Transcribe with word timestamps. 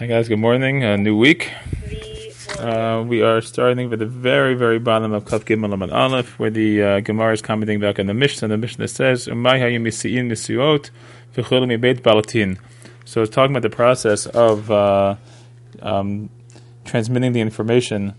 Hi 0.00 0.06
guys, 0.06 0.26
good 0.26 0.40
morning. 0.40 0.82
A 0.82 0.96
new 0.96 1.16
week. 1.16 1.52
Uh, 2.58 3.04
we 3.06 3.22
are 3.22 3.40
starting 3.40 3.88
with 3.88 4.00
the 4.00 4.06
very, 4.06 4.54
very 4.54 4.80
bottom 4.80 5.12
of 5.12 5.24
Kaf 5.24 5.44
Gimel 5.44 5.72
Amad 5.72 5.92
Aleph, 5.92 6.36
where 6.36 6.50
the 6.50 6.82
uh, 6.82 6.98
Gemara 6.98 7.32
is 7.34 7.40
commenting 7.40 7.78
back 7.78 8.00
on 8.00 8.06
the 8.06 8.12
Mishnah. 8.12 8.48
The 8.48 8.56
Mishnah 8.56 8.88
says, 8.88 9.28
"Umay 9.28 9.60
hayim 9.60 9.82
misiin 9.82 10.28
misuot 10.28 10.90
v'chulim 11.36 11.80
beit 11.80 12.02
balatin." 12.02 12.58
So 13.04 13.22
it's 13.22 13.32
talking 13.32 13.54
about 13.54 13.62
the 13.62 13.70
process 13.70 14.26
of 14.26 14.68
uh, 14.68 15.14
um, 15.80 16.28
transmitting 16.84 17.32
the 17.32 17.40
information 17.40 18.14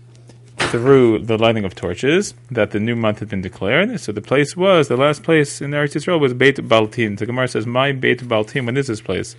through 0.56 1.26
the 1.26 1.36
lighting 1.36 1.66
of 1.66 1.74
torches 1.74 2.32
that 2.50 2.70
the 2.70 2.80
new 2.80 2.96
month 2.96 3.18
had 3.18 3.28
been 3.28 3.42
declared. 3.42 4.00
So 4.00 4.12
the 4.12 4.22
place 4.22 4.56
was 4.56 4.88
the 4.88 4.96
last 4.96 5.22
place 5.22 5.60
in 5.60 5.72
Eretz 5.72 5.94
Yisrael 5.94 6.20
was 6.20 6.32
Beit 6.32 6.56
Baltin. 6.56 7.18
The 7.18 7.26
Gemara 7.26 7.48
says, 7.48 7.66
"My 7.66 7.92
Beit 7.92 8.26
Baltin." 8.26 8.64
When 8.64 8.78
is 8.78 8.86
this 8.86 9.02
place? 9.02 9.36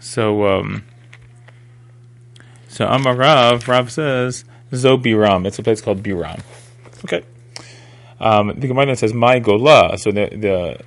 So. 0.00 0.48
Um, 0.48 0.82
so 2.72 2.86
Amar 2.86 3.14
Rav, 3.14 3.68
Rav 3.68 3.92
says, 3.92 4.46
Zo 4.74 4.96
Biram. 4.96 5.46
It's 5.46 5.58
a 5.58 5.62
place 5.62 5.82
called 5.82 6.02
Biram. 6.02 6.42
Okay. 7.04 7.22
Um, 8.18 8.58
the 8.58 8.66
Gemara 8.66 8.96
says, 8.96 9.12
My 9.12 9.40
Gola. 9.40 9.98
So 9.98 10.10
the, 10.10 10.30
the 10.30 10.80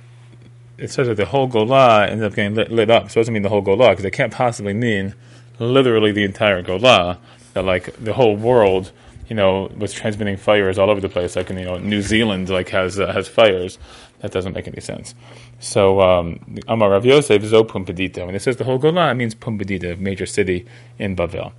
it 0.78 0.90
says 0.90 1.06
that 1.06 1.16
the 1.16 1.26
whole 1.26 1.46
Gola 1.46 2.08
ends 2.08 2.24
up 2.24 2.34
getting 2.34 2.56
lit, 2.56 2.72
lit 2.72 2.90
up. 2.90 3.10
So 3.10 3.20
it 3.20 3.22
doesn't 3.22 3.34
mean 3.34 3.44
the 3.44 3.50
whole 3.50 3.60
Gola, 3.60 3.90
because 3.90 4.04
it 4.04 4.10
can't 4.10 4.32
possibly 4.32 4.74
mean 4.74 5.14
literally 5.60 6.10
the 6.10 6.24
entire 6.24 6.60
Gola, 6.60 7.20
that 7.54 7.64
like 7.64 7.96
the 8.02 8.14
whole 8.14 8.34
world, 8.34 8.90
you 9.28 9.36
know, 9.36 9.70
was 9.76 9.92
transmitting 9.92 10.36
fires 10.36 10.78
all 10.78 10.90
over 10.90 11.00
the 11.00 11.08
place. 11.08 11.36
Like 11.36 11.50
you 11.50 11.64
know, 11.64 11.78
New 11.78 12.02
Zealand, 12.02 12.48
like 12.48 12.70
has, 12.70 12.98
uh, 12.98 13.12
has 13.12 13.28
fires. 13.28 13.78
That 14.20 14.32
doesn't 14.32 14.54
make 14.54 14.66
any 14.66 14.80
sense. 14.80 15.14
So, 15.60 16.00
um, 16.00 16.56
Amar 16.66 16.90
Rav 16.90 17.04
Yosef, 17.06 17.44
Zo 17.44 17.62
Pumbedita. 17.62 18.26
When 18.26 18.34
it 18.34 18.42
says 18.42 18.56
the 18.56 18.64
whole 18.64 18.78
Gola, 18.78 19.10
it 19.10 19.14
means 19.14 19.36
Pumbedita, 19.36 19.98
major 20.00 20.26
city 20.26 20.66
in 20.98 21.14
Bavel. 21.14 21.52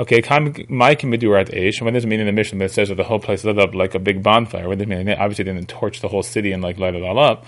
Okay, 0.00 0.22
my 0.70 0.94
kamidurat 0.94 1.50
eish. 1.50 1.82
What 1.82 1.92
does 1.92 2.04
it 2.04 2.06
mean 2.06 2.20
in 2.20 2.26
the 2.26 2.32
Mishnah 2.32 2.58
that 2.60 2.70
says 2.70 2.88
that 2.88 2.94
the 2.94 3.04
whole 3.04 3.18
place 3.18 3.44
lit 3.44 3.58
up 3.58 3.74
like 3.74 3.94
a 3.94 3.98
big 3.98 4.22
bonfire? 4.22 4.66
What 4.66 4.78
does 4.78 4.86
it 4.86 4.88
mean? 4.88 5.08
Obviously, 5.10 5.44
they 5.44 5.52
didn't 5.52 5.68
torch 5.68 6.00
the 6.00 6.08
whole 6.08 6.22
city 6.22 6.50
and 6.50 6.62
like 6.62 6.78
light 6.78 6.94
it 6.94 7.02
all 7.02 7.18
up. 7.18 7.44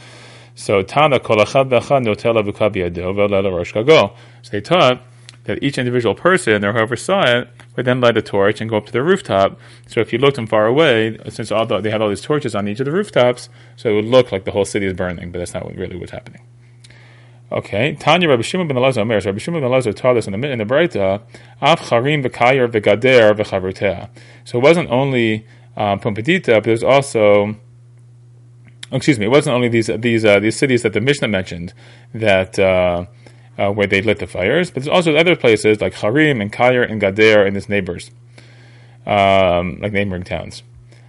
So 0.55 0.83
Tana 0.83 1.21
kolachad 1.21 1.71
notela 1.71 2.45
rosh. 3.51 3.73
So 3.73 4.51
they 4.51 4.61
taught 4.61 5.03
that 5.45 5.63
each 5.63 5.79
individual 5.79 6.15
person 6.15 6.65
or 6.65 6.73
whoever 6.73 6.97
saw 6.97 7.23
it 7.27 7.49
would 7.77 7.87
then 7.87 8.01
light 8.01 8.17
a 8.17 8.23
torch 8.23 8.61
and 8.61 8.69
go 8.69 8.77
up 8.77 8.87
to 8.87 8.93
the 8.93 9.03
rooftop. 9.03 9.59
So 9.87 10.01
if 10.01 10.13
you 10.13 10.19
looked 10.19 10.37
from 10.37 10.47
far 10.47 10.67
away, 10.67 11.19
since 11.29 11.51
all 11.51 11.67
the, 11.67 11.81
they 11.81 11.91
had 11.91 12.03
all 12.03 12.09
these 12.09 12.21
torches 12.21 12.55
on 12.55 12.69
each 12.69 12.81
of 12.81 12.87
the 12.87 12.93
rooftops, 12.93 13.49
so 13.77 13.91
it 13.91 13.95
would 13.95 14.05
look 14.05 14.33
like 14.33 14.45
the 14.45 14.53
whole 14.53 14.65
city 14.65 14.87
is 14.87 14.95
burning, 14.95 15.33
but 15.33 15.39
that's 15.39 15.55
not 15.55 15.75
really 15.75 15.97
what's 15.97 16.13
happening. 16.13 16.43
Okay, 17.55 17.95
Tanya 17.95 18.29
Rabbi 18.29 18.43
Shimon 18.43 18.67
ben 18.67 18.77
Elazar 18.77 19.03
Omer. 19.03 19.21
Rabbi 19.21 19.39
Shimon 19.39 19.61
ben 19.61 19.71
Elazar 19.71 19.95
taught 19.95 20.17
us 20.17 20.27
in 20.27 20.39
the 20.39 20.51
in 20.51 20.59
the 20.59 20.65
Breita, 20.65 21.23
Av 21.63 21.79
Charim 21.79 22.27
v'Kayer 22.27 22.69
v'Gader 22.69 23.33
v'Chavrutea. 23.33 24.11
So 24.45 24.59
it 24.59 24.63
wasn't 24.63 24.91
only 24.91 25.47
um, 25.77 26.01
Pumbedita, 26.01 26.55
but 26.55 26.65
there's 26.65 26.83
also 26.83 27.55
oh, 28.91 28.97
excuse 28.97 29.21
me, 29.21 29.27
it 29.27 29.29
wasn't 29.29 29.55
only 29.55 29.69
these 29.69 29.89
these 29.99 30.25
uh, 30.25 30.41
these 30.41 30.57
cities 30.57 30.83
that 30.83 30.95
the 30.95 31.01
Mishnah 31.01 31.29
mentioned 31.29 31.73
that 32.13 32.59
uh, 32.59 33.07
uh, 33.57 33.71
where 33.71 33.87
they 33.87 34.03
lit 34.03 34.19
the 34.19 34.27
fires, 34.27 34.73
but 34.73 34.83
there's 34.83 34.93
also 34.93 35.15
other 35.15 35.37
places 35.37 35.81
like 35.81 35.95
Harim 35.95 36.41
and 36.41 36.53
Kayer 36.53 36.83
and 36.83 37.01
Gader 37.01 37.47
and 37.47 37.57
its 37.57 37.69
neighbors, 37.69 38.11
um, 39.07 39.79
like 39.81 39.93
neighboring 39.93 40.25
towns. 40.25 40.65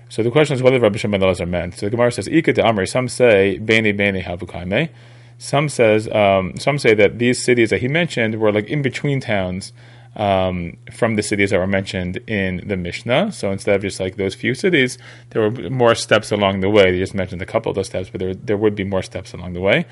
So 0.09 0.21
the 0.21 0.29
question 0.29 0.55
is 0.55 0.61
whether 0.61 0.79
Rabbi 0.79 0.97
Shimon 0.97 1.19
ben 1.19 1.27
Elazar 1.27 1.49
meant. 1.49 1.73
So 1.79 1.87
the 1.87 1.89
Gemara 1.89 2.11
says, 2.11 2.27
"Ika 2.27 2.53
de 2.53 2.61
Amri." 2.61 2.87
Some 2.87 3.07
say, 3.07 3.57
"Bene 3.57 3.93
bene 3.93 4.21
havukaime." 4.21 4.89
Some 5.37 5.69
says 5.69 6.09
um, 6.09 6.57
some 6.57 6.77
say 6.77 6.93
that 6.95 7.19
these 7.19 7.43
cities 7.43 7.69
that 7.69 7.81
he 7.81 7.87
mentioned 7.87 8.39
were 8.39 8.51
like 8.51 8.67
in 8.67 8.81
between 8.81 9.19
towns 9.19 9.73
um, 10.15 10.77
from 10.93 11.15
the 11.15 11.23
cities 11.23 11.49
that 11.49 11.59
were 11.59 11.67
mentioned 11.67 12.17
in 12.27 12.63
the 12.65 12.77
Mishnah. 12.77 13.31
So 13.31 13.51
instead 13.51 13.75
of 13.75 13.81
just 13.81 13.99
like 13.99 14.15
those 14.15 14.33
few 14.33 14.53
cities, 14.53 14.97
there 15.31 15.41
were 15.41 15.69
more 15.69 15.93
steps 15.93 16.31
along 16.31 16.61
the 16.61 16.69
way. 16.69 16.91
They 16.91 16.99
just 16.99 17.13
mentioned 17.13 17.41
a 17.41 17.45
couple 17.45 17.69
of 17.69 17.75
those 17.75 17.87
steps, 17.87 18.09
but 18.09 18.19
there, 18.19 18.33
there 18.33 18.57
would 18.57 18.75
be 18.75 18.85
more 18.85 19.03
steps 19.03 19.33
along 19.33 19.53
the 19.53 19.61
way. 19.61 19.85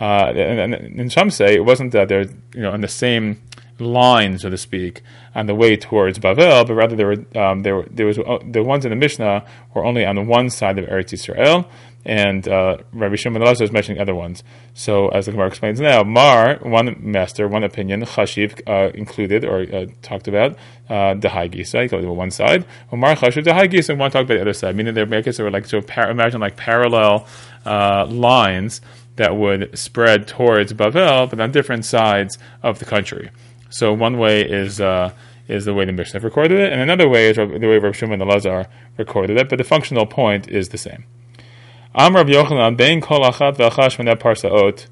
Uh, 0.00 0.32
and, 0.34 0.74
and, 0.74 1.00
and, 1.00 1.12
some 1.12 1.30
say 1.30 1.54
it 1.54 1.64
wasn't 1.64 1.92
that 1.92 2.08
they're 2.08 2.22
you 2.54 2.62
know 2.62 2.72
on 2.72 2.80
the 2.80 2.88
same 2.88 3.40
line, 3.82 4.38
so 4.38 4.48
to 4.48 4.56
speak, 4.56 5.02
on 5.34 5.46
the 5.46 5.54
way 5.54 5.76
towards 5.76 6.18
Bavel, 6.18 6.66
but 6.66 6.74
rather 6.74 6.96
there 6.96 7.06
were 7.06 7.38
um, 7.38 7.62
there 7.62 7.76
were 7.76 7.86
there 7.90 8.06
was 8.06 8.18
uh, 8.18 8.38
the 8.44 8.62
ones 8.62 8.84
in 8.84 8.90
the 8.90 8.96
Mishnah 8.96 9.44
were 9.74 9.84
only 9.84 10.04
on 10.04 10.16
the 10.16 10.22
one 10.22 10.50
side 10.50 10.78
of 10.78 10.86
Eretz 10.86 11.12
Yisrael, 11.12 11.66
and 12.04 12.48
uh, 12.48 12.78
Rabbi 12.92 13.16
Shimon 13.16 13.42
Elazar 13.42 13.62
is 13.62 13.72
mentioning 13.72 14.00
other 14.00 14.14
ones. 14.14 14.42
So, 14.74 15.08
as 15.08 15.26
the 15.26 15.32
Gemara 15.32 15.46
explains 15.46 15.80
now, 15.80 16.02
Mar, 16.02 16.58
one 16.62 16.96
master, 16.98 17.46
one 17.46 17.62
opinion, 17.62 18.02
Chashiv 18.02 18.60
uh, 18.66 18.90
included 18.94 19.44
or 19.44 19.60
uh, 19.60 19.86
talked 20.02 20.26
about 20.26 20.56
uh, 20.88 21.14
the 21.14 21.28
high 21.28 21.48
gisa, 21.48 21.88
go 21.88 22.00
to 22.00 22.12
one 22.12 22.30
side. 22.30 22.64
Mar 22.90 23.14
Chashiv 23.14 23.44
the 23.44 23.54
high 23.54 23.68
gisa, 23.68 23.90
and 23.90 24.00
one 24.00 24.10
talked 24.10 24.24
about 24.24 24.34
the 24.34 24.40
other 24.40 24.52
side. 24.52 24.74
Meaning, 24.74 24.94
guess 25.22 25.36
there 25.36 25.44
were 25.44 25.50
like 25.50 25.66
so 25.66 25.80
par- 25.80 26.10
imagine 26.10 26.40
like 26.40 26.56
parallel 26.56 27.26
uh, 27.64 28.06
lines 28.06 28.80
that 29.16 29.36
would 29.36 29.78
spread 29.78 30.26
towards 30.26 30.72
Bavel, 30.72 31.28
but 31.28 31.38
on 31.38 31.52
different 31.52 31.84
sides 31.84 32.38
of 32.62 32.78
the 32.78 32.84
country. 32.84 33.30
So, 33.72 33.92
one 33.92 34.18
way 34.18 34.42
is. 34.42 34.80
Uh, 34.80 35.12
is 35.48 35.64
the 35.64 35.74
way 35.74 35.84
the 35.84 35.92
Mishnah 35.92 36.20
recorded 36.20 36.58
it, 36.60 36.72
and 36.72 36.80
another 36.80 37.08
way 37.08 37.28
is 37.28 37.36
the 37.36 37.44
way 37.44 37.78
Rabbi 37.78 37.90
Shimon 37.90 38.20
Elazar 38.20 38.68
recorded 38.96 39.36
it, 39.36 39.48
but 39.48 39.58
the 39.58 39.64
functional 39.64 40.06
point 40.06 40.46
is 40.48 40.68
the 40.68 40.78
same. 40.78 41.04
Am 41.96 42.14
Rav 42.14 42.28
Yochanan 42.28 43.02
kol 43.02 43.20
achat 43.20 43.56
v'achash 43.56 43.98
parsaot. 44.18 44.86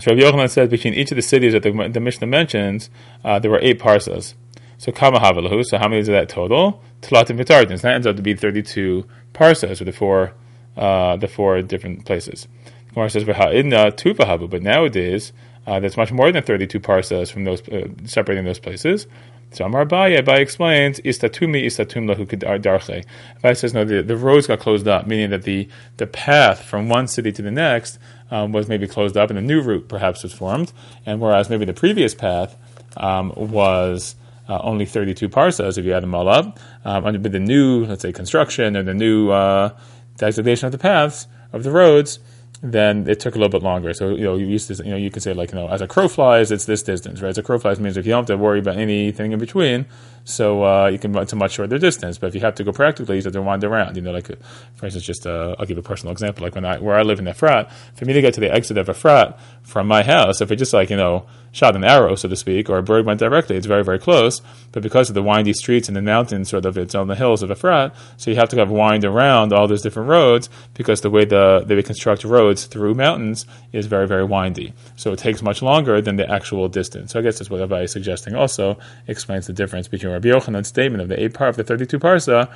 So 0.00 0.12
Rav 0.12 0.18
Yochanan 0.18 0.50
says 0.50 0.70
between 0.70 0.94
each 0.94 1.12
of 1.12 1.16
the 1.16 1.22
cities 1.22 1.52
that 1.52 1.62
the, 1.62 1.90
the 1.92 2.00
Mishnah 2.00 2.26
mentions, 2.26 2.88
uh, 3.22 3.38
there 3.38 3.50
were 3.50 3.60
eight 3.62 3.78
parsas. 3.78 4.34
So 4.78 4.92
kama. 4.92 5.18
So 5.64 5.78
how 5.78 5.88
many 5.88 6.00
is 6.00 6.06
that 6.06 6.30
total? 6.30 6.82
Tlatim 7.02 7.38
v'tardins. 7.38 7.82
That 7.82 7.94
ends 7.94 8.06
up 8.06 8.16
to 8.16 8.22
be 8.22 8.34
thirty-two 8.34 9.06
parsas, 9.34 9.80
or 9.82 9.84
the 9.84 9.92
four, 9.92 10.32
uh, 10.76 11.16
the 11.16 11.28
four 11.28 11.60
different 11.60 12.06
places. 12.06 12.48
The 12.88 12.94
Gemara 12.94 13.10
says 13.10 13.24
v'ha'idna 13.24 13.92
tuvahavu. 13.92 14.48
But 14.48 14.62
nowadays, 14.62 15.34
uh, 15.66 15.80
that's 15.80 15.96
much 15.96 16.12
more 16.12 16.30
than 16.32 16.42
thirty-two 16.42 16.80
parsas 16.80 17.32
from 17.32 17.44
those 17.44 17.66
uh, 17.68 17.88
separating 18.04 18.44
those 18.44 18.58
places. 18.58 19.06
So 19.52 19.64
Amar 19.64 19.86
Abaye, 19.86 20.20
Abaye 20.20 20.40
explains, 20.40 21.00
Istatumi 21.00 21.64
istatum 21.64 22.12
lahu 22.12 22.26
darche. 22.26 23.04
Abaye 23.42 23.56
says, 23.56 23.72
no, 23.72 23.84
the, 23.84 24.02
the 24.02 24.16
roads 24.16 24.46
got 24.46 24.58
closed 24.58 24.88
up, 24.88 25.06
meaning 25.06 25.30
that 25.30 25.44
the, 25.44 25.68
the 25.96 26.06
path 26.06 26.62
from 26.62 26.88
one 26.88 27.06
city 27.06 27.32
to 27.32 27.42
the 27.42 27.50
next 27.50 27.98
um, 28.30 28.52
was 28.52 28.68
maybe 28.68 28.86
closed 28.86 29.16
up 29.16 29.30
and 29.30 29.38
a 29.38 29.42
new 29.42 29.62
route 29.62 29.88
perhaps 29.88 30.22
was 30.22 30.32
formed. 30.32 30.72
And 31.06 31.20
whereas 31.20 31.48
maybe 31.48 31.64
the 31.64 31.72
previous 31.72 32.14
path 32.14 32.56
um, 32.96 33.32
was 33.36 34.16
uh, 34.48 34.60
only 34.62 34.84
32 34.84 35.28
parsas 35.28 35.78
if 35.78 35.84
you 35.84 35.92
add 35.92 36.02
them 36.02 36.14
all 36.14 36.28
up, 36.28 36.58
um, 36.84 37.06
under 37.06 37.28
the 37.28 37.40
new, 37.40 37.86
let's 37.86 38.02
say, 38.02 38.12
construction 38.12 38.76
or 38.76 38.82
the 38.82 38.94
new 38.94 39.30
uh, 39.30 39.70
designation 40.16 40.66
of 40.66 40.72
the 40.72 40.78
paths, 40.78 41.28
of 41.52 41.62
the 41.62 41.70
roads, 41.70 42.18
then 42.62 43.08
it 43.08 43.20
took 43.20 43.34
a 43.34 43.38
little 43.38 43.50
bit 43.50 43.62
longer. 43.62 43.92
So 43.94 44.10
you 44.10 44.24
know, 44.24 44.36
you 44.36 44.46
used 44.46 44.68
to 44.68 44.84
you 44.84 44.90
know 44.90 44.96
you 44.96 45.10
can 45.10 45.20
say 45.20 45.32
like 45.32 45.52
you 45.52 45.56
know 45.58 45.68
as 45.68 45.80
a 45.80 45.86
crow 45.86 46.08
flies, 46.08 46.50
it's 46.50 46.64
this 46.64 46.82
distance, 46.82 47.20
right? 47.20 47.30
As 47.30 47.38
a 47.38 47.42
crow 47.42 47.58
flies 47.58 47.80
means 47.80 47.96
if 47.96 48.06
you 48.06 48.12
don't 48.12 48.28
have 48.28 48.38
to 48.38 48.42
worry 48.42 48.58
about 48.58 48.76
anything 48.76 49.32
in 49.32 49.38
between, 49.38 49.86
so 50.28 50.64
uh, 50.64 50.88
you 50.88 50.98
can 50.98 51.16
it's 51.16 51.32
a 51.32 51.36
much 51.36 51.52
shorter 51.52 51.78
distance. 51.78 52.18
But 52.18 52.26
if 52.26 52.34
you 52.34 52.40
have 52.40 52.56
to 52.56 52.64
go 52.64 52.72
practically, 52.72 53.16
you 53.16 53.22
have 53.22 53.32
to 53.32 53.40
wander 53.40 53.68
around. 53.68 53.94
You 53.94 54.02
know, 54.02 54.10
like 54.10 54.26
for 54.74 54.86
instance, 54.86 55.04
just 55.04 55.24
uh, 55.24 55.54
I'll 55.56 55.66
give 55.66 55.78
a 55.78 55.82
personal 55.82 56.10
example. 56.10 56.42
Like 56.42 56.56
when 56.56 56.64
I 56.64 56.78
where 56.78 56.96
I 56.96 57.02
live 57.02 57.20
in 57.20 57.26
Efrat, 57.26 57.70
for 57.94 58.04
me 58.06 58.12
to 58.12 58.20
get 58.20 58.34
to 58.34 58.40
the 58.40 58.52
exit 58.52 58.76
of 58.76 58.88
Efrat 58.88 59.38
from 59.62 59.86
my 59.86 60.02
house, 60.02 60.40
if 60.40 60.50
I 60.50 60.56
just 60.56 60.72
like 60.72 60.90
you 60.90 60.96
know 60.96 61.26
shot 61.52 61.76
an 61.76 61.84
arrow, 61.84 62.16
so 62.16 62.28
to 62.28 62.36
speak, 62.36 62.68
or 62.68 62.76
a 62.76 62.82
bird 62.82 63.06
went 63.06 63.20
directly, 63.20 63.56
it's 63.56 63.66
very 63.66 63.84
very 63.84 64.00
close. 64.00 64.42
But 64.72 64.82
because 64.82 65.08
of 65.08 65.14
the 65.14 65.22
windy 65.22 65.52
streets 65.52 65.86
and 65.86 65.96
the 65.96 66.02
mountains, 66.02 66.50
sort 66.50 66.66
of 66.66 66.76
it's 66.76 66.96
on 66.96 67.06
the 67.06 67.14
hills 67.14 67.44
of 67.44 67.50
Efrat, 67.50 67.94
so 68.16 68.28
you 68.28 68.36
have 68.36 68.48
to 68.48 68.56
kind 68.56 68.68
of 68.68 68.76
wind 68.76 69.04
around 69.04 69.52
all 69.52 69.68
those 69.68 69.82
different 69.82 70.08
roads 70.08 70.50
because 70.74 71.02
the 71.02 71.10
way 71.10 71.24
the 71.24 71.62
they 71.64 71.80
construct 71.84 72.24
roads 72.24 72.66
through 72.66 72.94
mountains 72.94 73.46
is 73.72 73.86
very 73.86 74.08
very 74.08 74.24
windy. 74.24 74.72
So 74.96 75.12
it 75.12 75.20
takes 75.20 75.40
much 75.40 75.62
longer 75.62 76.00
than 76.00 76.16
the 76.16 76.28
actual 76.28 76.68
distance. 76.68 77.12
So 77.12 77.20
I 77.20 77.22
guess 77.22 77.38
that's 77.38 77.48
what 77.48 77.70
is 77.80 77.92
suggesting. 77.92 78.34
Also 78.34 78.76
explains 79.06 79.46
the 79.46 79.52
difference 79.52 79.86
between 79.86 80.15
Rabbi 80.16 80.28
Yochanan's 80.28 80.68
statement 80.68 81.02
of 81.02 81.08
the 81.08 81.18
eight 81.22 81.34
part 81.34 81.50
of 81.50 81.56
the 81.56 81.64
thirty-two 81.64 81.98
parsa 81.98 82.50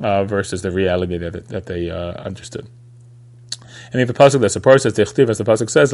uh, 0.00 0.24
versus 0.24 0.62
the 0.62 0.70
reality 0.70 1.18
that, 1.18 1.48
that 1.48 1.66
they 1.66 1.90
uh, 1.90 2.12
understood. 2.28 2.66
And 3.92 4.02
if 4.02 4.08
the 4.08 4.14
pasuk 4.14 4.40
that 4.40 4.50
supports 4.50 4.84
us, 4.84 4.98
as 4.98 5.38
the 5.38 5.44
pasuk 5.44 5.70
says, 5.70 5.92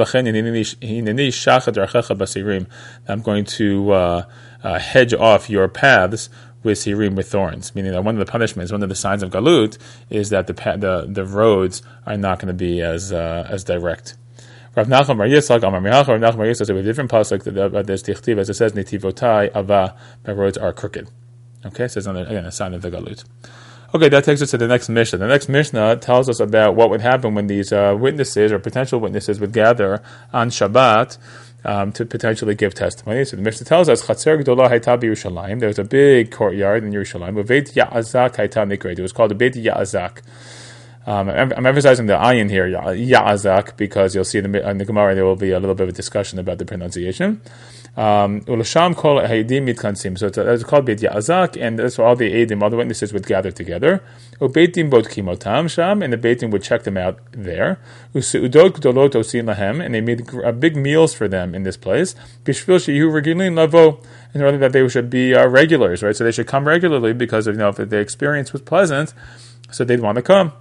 basirim." 2.17 2.67
I'm 3.09 3.21
going 3.21 3.45
to 3.45 3.93
uh, 3.93 4.25
uh, 4.63 4.79
hedge 4.79 5.15
off 5.15 5.51
your 5.51 5.69
paths 5.69 6.31
with 6.63 6.79
sirim 6.79 7.15
with 7.15 7.29
thorns, 7.31 7.75
meaning 7.75 7.93
that 7.93 8.03
one 8.03 8.15
of 8.19 8.25
the 8.25 8.31
punishments, 8.31 8.73
one 8.73 8.83
of 8.83 8.89
the 8.89 8.95
signs 8.95 9.23
of 9.23 9.31
galut, 9.31 9.79
is 10.09 10.31
that 10.31 10.47
the 10.47 10.55
the, 10.55 11.07
the 11.09 11.25
roads 11.25 11.83
are 12.07 12.17
not 12.17 12.39
going 12.39 12.49
to 12.49 12.55
be 12.55 12.81
as 12.81 13.13
uh, 13.13 13.47
as 13.49 13.65
direct. 13.65 14.17
Rav 14.75 14.87
Nachum 14.87 15.19
Bar 15.19 15.27
Yitzchak 15.27 15.63
Amar 15.63 15.81
Rav 15.83 16.07
Nachum 16.07 16.37
Bar 16.39 16.47
Yitzchak, 16.47 16.79
a 16.79 16.83
different 16.83 17.11
pasuk 17.11 17.47
about 17.47 17.87
this 17.87 18.03
tichtiv 18.03 18.39
as 18.39 18.49
it 18.49 18.55
says 18.55 18.73
nitivotai 18.73 19.55
ava, 19.55 19.95
my 20.27 20.33
roads 20.33 20.57
are 20.57 20.73
crooked. 20.73 21.09
Okay, 21.65 21.89
so 21.89 21.99
it's 21.99 22.07
again 22.07 22.45
a 22.45 22.51
sign 22.51 22.75
of 22.75 22.83
the 22.83 22.91
galut. 22.91 23.25
Okay, 23.95 24.09
that 24.09 24.25
takes 24.25 24.41
us 24.41 24.51
to 24.53 24.57
the 24.57 24.67
next 24.67 24.89
Mishnah. 24.89 25.19
The 25.19 25.27
next 25.27 25.51
Mishnah 25.51 25.97
tells 25.97 26.31
us 26.31 26.41
about 26.41 26.75
what 26.75 26.89
would 26.89 27.03
happen 27.03 27.35
when 27.35 27.47
these 27.47 27.73
uh, 27.73 27.95
witnesses 27.99 28.51
or 28.51 28.59
potential 28.59 28.99
witnesses 28.99 29.39
would 29.39 29.53
gather 29.53 30.03
on 30.33 30.49
Shabbat 30.49 31.19
um, 31.67 31.93
to 31.93 32.07
potentially 32.07 32.55
give 32.55 32.73
testimony. 32.75 33.27
So 33.27 33.37
the 33.37 33.43
Mishnah 33.43 33.67
tells 33.67 33.91
us, 33.91 34.07
Chatzer 34.07 34.43
Gdolah 34.43 34.71
Haita. 34.71 35.61
There 35.61 35.69
was 35.69 35.79
a 35.79 35.85
big 35.85 36.31
courtyard 36.31 36.83
in 36.85 36.91
Yerushalayim. 36.91 37.37
It 38.99 39.03
was 39.03 39.13
called 39.13 39.31
the 39.31 39.35
Beit 39.35 39.55
Ya'azak. 39.55 40.23
Um, 41.05 41.29
I'm, 41.29 41.67
emphasizing 41.67 42.07
the 42.07 42.15
ayin 42.15 42.49
here, 42.49 42.69
Ya'azak, 42.69 43.77
because 43.77 44.15
you'll 44.15 44.25
see 44.25 44.39
in 44.39 44.53
the, 44.53 44.71
in 44.71 44.79
the 44.79 44.85
Gemara 44.85 45.15
there 45.15 45.25
will 45.25 45.37
be 45.37 45.51
a 45.51 45.59
little 45.59 45.75
bit 45.75 45.85
of 45.85 45.89
a 45.89 45.93
discussion 45.93 46.39
about 46.39 46.59
the 46.59 46.65
pronunciation. 46.65 47.41
Um. 47.95 48.43
So 48.47 48.55
it's, 48.55 50.39
it's 50.39 50.65
called 50.65 50.87
Beit 50.87 51.01
Ya'azak, 51.01 51.61
and 51.61 51.79
that's 51.79 51.99
where 51.99 52.07
all 52.07 52.17
the 52.17 52.33
Eidim, 52.33 52.63
all 52.63 52.71
the 52.71 52.77
witnesses 52.79 53.13
would 53.13 53.27
gather 53.27 53.51
together. 53.51 54.03
And 54.41 54.49
the 54.53 54.61
Beit 56.17 56.39
Din 56.39 56.51
would 56.51 56.63
check 56.63 56.83
them 56.85 56.97
out 56.97 57.19
there. 57.33 57.79
And 58.15 58.23
they 59.95 60.01
made 60.01 60.35
uh, 60.35 60.53
big 60.53 60.75
meals 60.77 61.13
for 61.13 61.29
them 61.29 61.55
in 61.55 61.65
this 61.65 61.77
place. 61.77 62.15
In 62.47 62.55
order 64.43 64.57
that 64.57 64.73
they 64.73 64.89
should 64.89 65.11
be 65.11 65.35
uh, 65.35 65.47
regulars, 65.47 66.03
right? 66.03 66.17
So 66.17 66.25
they 66.25 66.33
should 66.33 66.47
come 66.47 66.67
regularly 66.67 67.13
because 67.13 67.47
of, 67.47 67.57
you 67.57 67.59
know, 67.59 67.69
if 67.69 67.77
the 67.77 67.99
experience 67.99 68.55
was 68.55 68.63
pleasant, 68.63 69.13
so 69.71 69.85
they'd 69.85 70.01
want 70.01 70.17
to 70.17 70.23
come. 70.23 70.55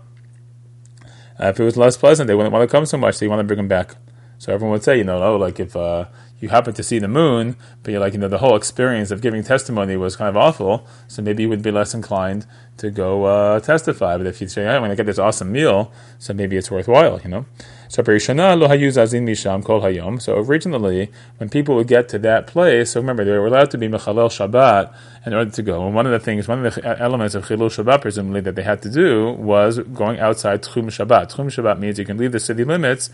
Uh, 1.41 1.47
if 1.47 1.59
it 1.59 1.63
was 1.63 1.77
less 1.77 1.97
pleasant, 1.97 2.27
they 2.27 2.35
wouldn't 2.35 2.53
want 2.53 2.69
to 2.69 2.71
come 2.71 2.85
so 2.85 2.97
much, 2.97 3.15
so 3.15 3.25
you 3.25 3.29
want 3.29 3.39
to 3.39 3.43
bring 3.43 3.57
them 3.57 3.67
back. 3.67 3.95
So 4.37 4.53
everyone 4.53 4.73
would 4.73 4.83
say, 4.83 4.97
you 4.97 5.03
know, 5.03 5.37
like 5.37 5.59
if 5.59 5.75
uh, 5.75 6.05
you 6.41 6.49
happen 6.49 6.73
to 6.73 6.83
see 6.83 6.99
the 6.99 7.07
moon, 7.07 7.55
but 7.83 7.91
you're 7.91 7.99
like, 7.99 8.13
you 8.13 8.19
know, 8.19 8.27
the 8.27 8.39
whole 8.39 8.55
experience 8.55 9.11
of 9.11 9.21
giving 9.21 9.43
testimony 9.43 9.95
was 9.95 10.15
kind 10.15 10.29
of 10.29 10.37
awful, 10.37 10.87
so 11.07 11.21
maybe 11.21 11.43
you 11.43 11.49
would 11.49 11.61
be 11.61 11.71
less 11.71 11.93
inclined 11.93 12.47
to 12.77 12.89
go 12.89 13.25
uh, 13.25 13.59
testify. 13.59 14.17
But 14.17 14.25
if 14.27 14.41
you 14.41 14.47
say, 14.47 14.63
hey, 14.63 14.69
I'm 14.69 14.81
going 14.81 14.89
to 14.89 14.95
get 14.95 15.05
this 15.05 15.19
awesome 15.19 15.51
meal, 15.51 15.91
so 16.17 16.33
maybe 16.33 16.57
it's 16.57 16.71
worthwhile, 16.71 17.21
you 17.21 17.29
know. 17.29 17.45
So 17.89 18.01
originally, 18.03 18.69
when 21.37 21.49
people 21.49 21.75
would 21.75 21.87
get 21.87 22.09
to 22.09 22.19
that 22.19 22.47
place, 22.47 22.91
so 22.91 22.99
remember 23.01 23.25
they 23.25 23.31
were 23.31 23.47
allowed 23.47 23.71
to 23.71 23.77
be 23.77 23.89
mechalel 23.89 24.29
Shabbat 24.29 24.93
in 25.25 25.33
order 25.33 25.51
to 25.51 25.61
go. 25.61 25.85
And 25.85 25.93
one 25.93 26.05
of 26.05 26.13
the 26.13 26.19
things, 26.19 26.47
one 26.47 26.65
of 26.65 26.75
the 26.75 27.01
elements 27.01 27.35
of 27.35 27.47
chilul 27.47 27.69
Shabbat, 27.69 28.01
presumably 28.01 28.39
that 28.41 28.55
they 28.55 28.63
had 28.63 28.81
to 28.83 28.89
do 28.89 29.33
was 29.33 29.79
going 29.79 30.19
outside 30.19 30.63
tchum 30.63 30.85
Shabbat. 30.85 31.33
Tchum 31.33 31.47
Shabbat 31.47 31.79
means 31.79 31.99
you 31.99 32.05
can 32.05 32.17
leave 32.17 32.31
the 32.31 32.39
city 32.39 32.63
limits 32.63 33.09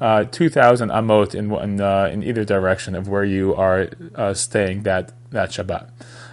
uh, 0.00 0.24
2,000 0.24 0.88
amot 0.88 1.34
in 1.34 1.52
in, 1.52 1.80
uh, 1.80 2.08
in, 2.12 2.22
either 2.22 2.44
direction 2.44 2.94
of 2.94 3.08
where 3.08 3.24
you 3.24 3.54
are 3.54 3.88
uh, 4.14 4.34
staying 4.34 4.82
that 4.84 5.12
that 5.30 5.50
Shabbat. 5.50 5.90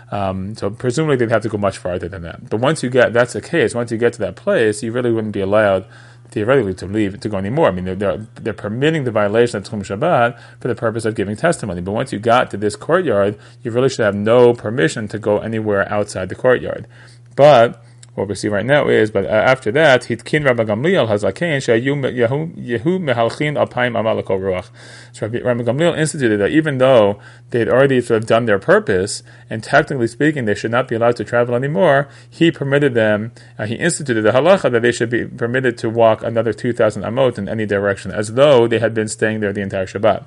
Um, 0.10 0.56
so 0.56 0.70
presumably 0.70 1.18
they'd 1.18 1.32
have 1.32 1.44
to 1.44 1.50
go 1.50 1.58
much 1.58 1.78
farther 1.78 2.08
than 2.08 2.22
that. 2.22 2.50
But 2.50 2.62
once 2.62 2.82
you 2.82 2.90
get 2.90 3.14
that's 3.14 3.34
the 3.34 3.42
case, 3.42 3.76
once 3.76 3.92
you 3.92 3.98
get 3.98 4.14
to 4.14 4.20
that 4.20 4.36
place, 4.36 4.82
you 4.84 4.92
really 4.92 5.12
wouldn't 5.12 5.34
be 5.34 5.42
allowed 5.42 5.86
theoretically 6.30 6.74
to 6.76 6.86
leave 6.86 7.20
to 7.20 7.30
go 7.30 7.38
anymore. 7.38 7.68
I 7.68 7.72
mean, 7.72 7.86
they're, 7.86 7.96
they're, 7.96 8.28
they're 8.36 8.54
permitting 8.54 9.04
the 9.04 9.12
violation 9.12 9.58
of 9.58 9.64
Tchum 9.64 9.82
Shabbat 9.82 10.40
for 10.60 10.68
the 10.68 10.76
purpose 10.76 11.06
of 11.06 11.16
giving 11.16 11.36
testimony. 11.36 11.82
But 11.82 11.94
once 11.94 12.12
you 12.12 12.20
got 12.20 12.52
to 12.52 12.58
this 12.58 12.76
courtyard, 12.76 13.38
you 13.64 13.72
really 13.72 13.90
should 13.90 14.06
have 14.06 14.16
no 14.16 14.54
permission 14.54 15.08
to 15.10 15.20
go 15.20 15.40
anywhere 15.40 15.92
outside 15.92 16.30
the 16.30 16.36
courtyard. 16.36 16.88
But 17.36 17.84
what 18.18 18.28
we 18.28 18.34
see 18.34 18.48
right 18.50 18.66
now 18.66 18.88
is, 18.88 19.12
but 19.12 19.26
uh, 19.26 19.30
after 19.30 19.72
that, 19.72 20.06
hitkin 20.06 20.44
Rabbi 20.44 20.64
Gamliel 20.64 21.08
hazaken 21.08 21.62
yehu 21.62 23.00
mehalchin 23.00 23.54
alpaim 23.64 23.94
amalako 23.94 24.40
ruach. 24.40 24.70
So 25.14 25.28
Rabbi 25.28 25.62
Gamliel 25.62 25.96
instituted 25.96 26.38
that 26.38 26.50
even 26.50 26.80
though 26.80 27.20
they 27.52 27.60
had 27.60 27.70
already 27.70 28.02
sort 28.02 28.24
of 28.24 28.28
done 28.28 28.46
their 28.46 28.58
purpose, 28.58 29.22
and 29.52 29.64
technically 29.64 30.08
speaking, 30.08 30.46
they 30.46 30.56
should 30.56 30.72
not 30.72 30.88
be 30.88 30.96
allowed 30.96 31.16
to 31.18 31.24
travel 31.24 31.54
anymore, 31.54 32.10
he 32.28 32.50
permitted 32.50 32.96
them, 32.96 33.34
uh, 33.60 33.68
he 33.68 33.76
instituted 33.76 34.24
the 34.24 34.32
halacha 34.32 34.72
that 34.72 34.82
they 34.82 34.92
should 34.92 35.12
be 35.12 35.24
permitted 35.28 35.78
to 35.78 35.88
walk 35.88 36.24
another 36.24 36.54
2,000 36.54 37.04
amot 37.04 37.38
in 37.38 37.48
any 37.48 37.68
direction, 37.68 38.10
as 38.10 38.34
though 38.34 38.68
they 38.68 38.80
had 38.80 38.96
been 38.96 39.08
staying 39.08 39.42
there 39.42 39.54
the 39.54 39.62
entire 39.62 39.86
Shabbat. 39.86 40.26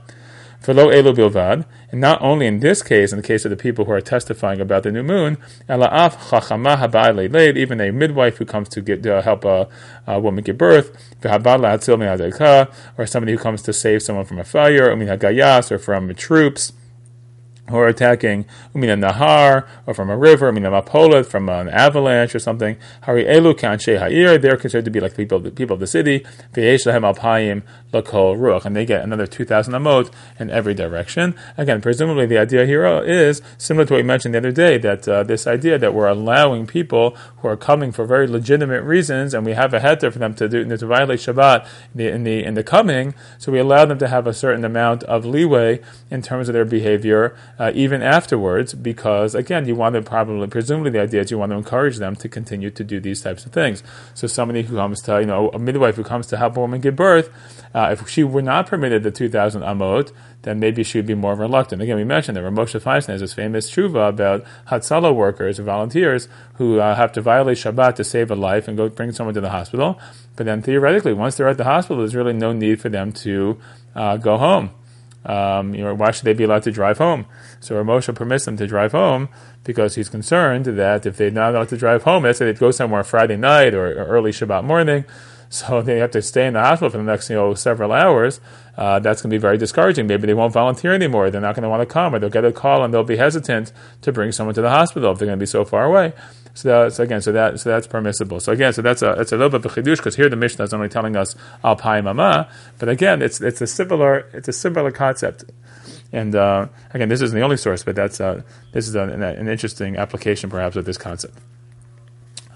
Velo 0.62 0.90
elu 0.90 1.14
bilvad, 1.14 1.64
and 1.90 2.02
not 2.02 2.20
only 2.20 2.46
in 2.46 2.60
this 2.60 2.82
case, 2.82 3.12
in 3.12 3.16
the 3.16 3.26
case 3.26 3.46
of 3.46 3.50
the 3.50 3.56
people 3.56 3.86
who 3.86 3.92
are 3.92 4.00
testifying 4.02 4.60
about 4.60 4.82
the 4.82 4.92
new 4.92 5.02
moon, 5.02 5.38
chachama 5.68 7.56
even 7.56 7.80
a 7.80 7.90
midwife 7.90 8.36
who 8.36 8.44
comes 8.44 8.68
to 8.68 8.82
get 8.82 9.06
uh, 9.06 9.22
help 9.22 9.46
a, 9.46 9.66
a, 10.06 10.20
woman 10.20 10.44
give 10.44 10.58
birth, 10.58 10.94
or 11.24 13.06
somebody 13.06 13.32
who 13.32 13.38
comes 13.38 13.62
to 13.62 13.72
save 13.72 14.02
someone 14.02 14.26
from 14.26 14.38
a 14.38 14.44
fire, 14.44 14.90
or 14.90 15.78
from 15.78 16.14
troops 16.14 16.72
who 17.70 17.76
are 17.78 17.88
attacking 17.88 18.44
Umina 18.74 19.10
Nahar, 19.10 19.66
or 19.86 19.94
from 19.94 20.10
a 20.10 20.16
river, 20.16 20.52
Umina 20.52 20.70
Mapolet, 20.70 21.26
from 21.26 21.48
an 21.48 21.68
avalanche 21.68 22.34
or 22.34 22.38
something. 22.38 22.76
Hari 23.02 23.24
Elu 23.24 23.58
Ha'ir, 23.98 24.38
they're 24.38 24.56
considered 24.56 24.84
to 24.84 24.90
be 24.90 25.00
like 25.00 25.16
people, 25.16 25.38
the 25.40 25.50
people 25.50 25.74
of 25.74 25.80
the 25.80 25.86
city. 25.86 26.24
Alpayim 26.54 27.62
Lakol 27.92 28.38
Ruach, 28.38 28.64
and 28.64 28.76
they 28.76 28.86
get 28.86 29.02
another 29.02 29.26
2,000 29.26 29.74
amot 29.74 30.12
in 30.38 30.50
every 30.50 30.74
direction. 30.74 31.34
Again, 31.56 31.80
presumably 31.80 32.26
the 32.26 32.38
idea 32.38 32.66
here 32.66 32.86
is 33.02 33.42
similar 33.58 33.86
to 33.86 33.94
what 33.94 33.98
we 33.98 34.02
mentioned 34.02 34.34
the 34.34 34.38
other 34.38 34.52
day, 34.52 34.78
that 34.78 35.08
uh, 35.08 35.22
this 35.22 35.46
idea 35.46 35.78
that 35.78 35.94
we're 35.94 36.08
allowing 36.08 36.66
people 36.66 37.16
who 37.38 37.48
are 37.48 37.56
coming 37.56 37.90
for 37.92 38.04
very 38.04 38.26
legitimate 38.26 38.82
reasons, 38.82 39.34
and 39.34 39.44
we 39.44 39.52
have 39.52 39.74
a 39.74 39.80
heter 39.80 40.12
for 40.12 40.18
them 40.18 40.34
to 40.34 40.48
do 40.48 40.64
to 40.64 40.86
violate 40.86 41.20
Shabbat 41.20 41.66
in 41.94 41.98
the, 41.98 42.08
in 42.08 42.24
the, 42.24 42.44
in 42.44 42.54
the 42.54 42.62
coming, 42.62 43.14
so 43.38 43.50
we 43.50 43.58
allow 43.58 43.84
them 43.84 43.98
to 43.98 44.08
have 44.08 44.26
a 44.26 44.34
certain 44.34 44.64
amount 44.64 45.02
of 45.04 45.24
leeway 45.24 45.80
in 46.10 46.22
terms 46.22 46.48
of 46.48 46.52
their 46.52 46.64
behavior 46.64 47.36
uh, 47.60 47.70
even 47.74 48.02
afterwards, 48.02 48.72
because 48.72 49.34
again, 49.34 49.68
you 49.68 49.74
want 49.74 49.94
to 49.94 50.00
probably, 50.00 50.46
presumably, 50.48 50.90
the 50.90 51.02
idea 51.02 51.20
is 51.20 51.30
you 51.30 51.36
want 51.36 51.52
to 51.52 51.56
encourage 51.56 51.98
them 51.98 52.16
to 52.16 52.26
continue 52.26 52.70
to 52.70 52.82
do 52.82 52.98
these 52.98 53.20
types 53.20 53.44
of 53.44 53.52
things. 53.52 53.82
So 54.14 54.26
somebody 54.26 54.62
who 54.62 54.76
comes 54.76 55.02
to, 55.02 55.20
you 55.20 55.26
know, 55.26 55.50
a 55.50 55.58
midwife 55.58 55.96
who 55.96 56.02
comes 56.02 56.26
to 56.28 56.38
help 56.38 56.56
a 56.56 56.60
woman 56.60 56.80
give 56.80 56.96
birth, 56.96 57.28
uh, 57.74 57.90
if 57.92 58.08
she 58.08 58.24
were 58.24 58.40
not 58.40 58.66
permitted 58.66 59.02
the 59.02 59.10
2,000 59.10 59.60
amot, 59.60 60.10
then 60.40 60.58
maybe 60.58 60.82
she 60.82 60.96
would 60.96 61.06
be 61.06 61.14
more 61.14 61.34
reluctant. 61.34 61.82
Again, 61.82 61.96
we 61.96 62.04
mentioned 62.04 62.38
that 62.38 62.44
Moshe 62.44 62.80
Feinstein 62.80 63.08
has 63.08 63.20
this 63.20 63.34
famous 63.34 63.70
tshuva 63.70 64.08
about 64.08 64.42
Hatzalah 64.68 65.14
workers 65.14 65.60
or 65.60 65.64
volunteers 65.64 66.28
who 66.54 66.80
uh, 66.80 66.94
have 66.94 67.12
to 67.12 67.20
violate 67.20 67.58
Shabbat 67.58 67.94
to 67.96 68.04
save 68.04 68.30
a 68.30 68.34
life 68.34 68.68
and 68.68 68.76
go 68.78 68.88
bring 68.88 69.12
someone 69.12 69.34
to 69.34 69.40
the 69.42 69.50
hospital. 69.50 70.00
But 70.34 70.46
then 70.46 70.62
theoretically, 70.62 71.12
once 71.12 71.36
they're 71.36 71.48
at 71.48 71.58
the 71.58 71.64
hospital, 71.64 71.98
there's 71.98 72.14
really 72.14 72.32
no 72.32 72.54
need 72.54 72.80
for 72.80 72.88
them 72.88 73.12
to 73.12 73.58
uh, 73.94 74.16
go 74.16 74.38
home. 74.38 74.70
Um, 75.24 75.74
you 75.74 75.84
know, 75.84 75.94
why 75.94 76.12
should 76.12 76.24
they 76.24 76.32
be 76.32 76.44
allowed 76.44 76.62
to 76.62 76.72
drive 76.72 76.98
home? 76.98 77.26
So 77.60 77.82
Moshe 77.84 78.14
permits 78.14 78.46
them 78.46 78.56
to 78.56 78.66
drive 78.66 78.92
home 78.92 79.28
because 79.64 79.94
he's 79.94 80.08
concerned 80.08 80.64
that 80.64 81.04
if 81.04 81.16
they're 81.16 81.30
not 81.30 81.54
allowed 81.54 81.68
to 81.70 81.76
drive 81.76 82.04
home, 82.04 82.22
let's 82.22 82.38
say 82.38 82.46
they'd 82.46 82.58
go 82.58 82.70
somewhere 82.70 83.04
Friday 83.04 83.36
night 83.36 83.74
or, 83.74 83.86
or 83.86 84.06
early 84.06 84.30
Shabbat 84.30 84.64
morning, 84.64 85.04
so 85.50 85.82
they 85.82 85.98
have 85.98 86.12
to 86.12 86.22
stay 86.22 86.46
in 86.46 86.54
the 86.54 86.60
hospital 86.60 86.88
for 86.88 86.96
the 86.96 87.02
next 87.02 87.28
you 87.28 87.36
know 87.36 87.52
several 87.52 87.92
hours. 87.92 88.40
Uh, 88.78 88.98
that's 88.98 89.20
going 89.20 89.28
to 89.28 89.34
be 89.34 89.40
very 89.40 89.58
discouraging. 89.58 90.06
Maybe 90.06 90.26
they 90.26 90.32
won't 90.32 90.54
volunteer 90.54 90.94
anymore. 90.94 91.30
They're 91.30 91.42
not 91.42 91.54
going 91.54 91.64
to 91.64 91.68
want 91.68 91.86
to 91.86 91.92
come, 91.92 92.14
or 92.14 92.18
they'll 92.18 92.30
get 92.30 92.46
a 92.46 92.52
call 92.52 92.82
and 92.82 92.94
they'll 92.94 93.04
be 93.04 93.16
hesitant 93.16 93.72
to 94.00 94.12
bring 94.12 94.32
someone 94.32 94.54
to 94.54 94.62
the 94.62 94.70
hospital 94.70 95.12
if 95.12 95.18
they're 95.18 95.26
going 95.26 95.38
to 95.38 95.42
be 95.42 95.46
so 95.46 95.66
far 95.66 95.84
away. 95.84 96.14
So, 96.54 96.68
that, 96.68 96.92
so 96.94 97.02
again, 97.04 97.20
so 97.20 97.32
that 97.32 97.60
so 97.60 97.68
that's 97.68 97.86
permissible. 97.86 98.40
So 98.40 98.52
again, 98.52 98.72
so 98.72 98.80
that's 98.80 99.02
a 99.02 99.12
it's 99.20 99.32
a 99.32 99.36
little 99.36 99.50
bit 99.50 99.66
of 99.66 99.76
a 99.76 99.82
chidush 99.82 99.98
because 99.98 100.16
here 100.16 100.28
the 100.28 100.36
Mishnah 100.36 100.64
is 100.64 100.72
only 100.72 100.88
telling 100.88 101.16
us 101.16 101.36
al 101.62 101.76
pai 101.76 102.00
mama, 102.00 102.48
but 102.78 102.88
again, 102.88 103.20
it's 103.20 103.40
it's 103.40 103.60
a 103.60 103.66
similar 103.66 104.28
it's 104.32 104.48
a 104.48 104.52
similar 104.52 104.90
concept. 104.90 105.44
And 106.12 106.34
uh, 106.34 106.66
again, 106.92 107.08
this 107.08 107.20
isn't 107.20 107.36
the 107.36 107.44
only 107.44 107.56
source, 107.56 107.84
but 107.84 107.94
that's 107.94 108.20
uh, 108.20 108.42
this 108.72 108.88
is 108.88 108.94
an, 108.94 109.22
an 109.22 109.48
interesting 109.48 109.96
application 109.96 110.50
perhaps 110.50 110.76
of 110.76 110.84
this 110.84 110.98
concept. 110.98 111.38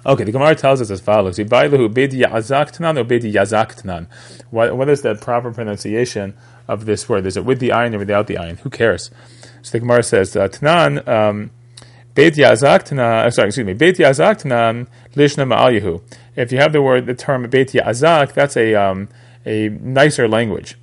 Okay, 0.07 0.25
the 0.25 0.33
Gemara 0.33 0.55
tells 0.55 0.83
us 0.83 0.91
as 0.91 1.01
follows: 1.01 1.39
What 1.39 1.71
what 4.77 4.89
is 4.89 5.03
the 5.03 5.15
proper 5.15 5.51
pronunciation 5.53 6.35
of 6.69 6.85
this 6.85 7.09
word? 7.09 7.27
Is 7.27 7.37
it 7.37 7.45
with 7.45 7.59
the 7.59 7.71
ayin 7.71 7.95
or 7.95 7.99
without 7.99 8.27
the 8.27 8.35
ayin? 8.35 8.59
Who 8.61 8.71
cares? 8.71 9.11
So 9.63 9.73
the 9.73 9.81
Gemara 9.81 10.03
says 10.03 10.37
uh, 10.37 10.49
Tanan. 10.49 11.07
Um, 11.09 11.51
Beit 12.15 12.39
uh, 12.39 12.55
sorry, 12.55 13.49
excuse 13.49 13.67
me, 13.67 13.73
Beit 13.73 13.97
Yazak 13.97 14.43
Tanan 14.43 14.87
Lishna 15.17 15.45
Ma'al 15.49 16.01
If 16.37 16.53
you 16.53 16.59
have 16.59 16.73
the 16.73 16.81
word, 16.81 17.07
the 17.07 17.15
term 17.15 17.49
Beit 17.51 17.73
Yazak, 17.73 18.35
that's 18.35 18.57
a 18.57 18.75
um, 18.77 19.09
a 19.45 19.71
nicer 19.71 20.29
language. 20.29 20.77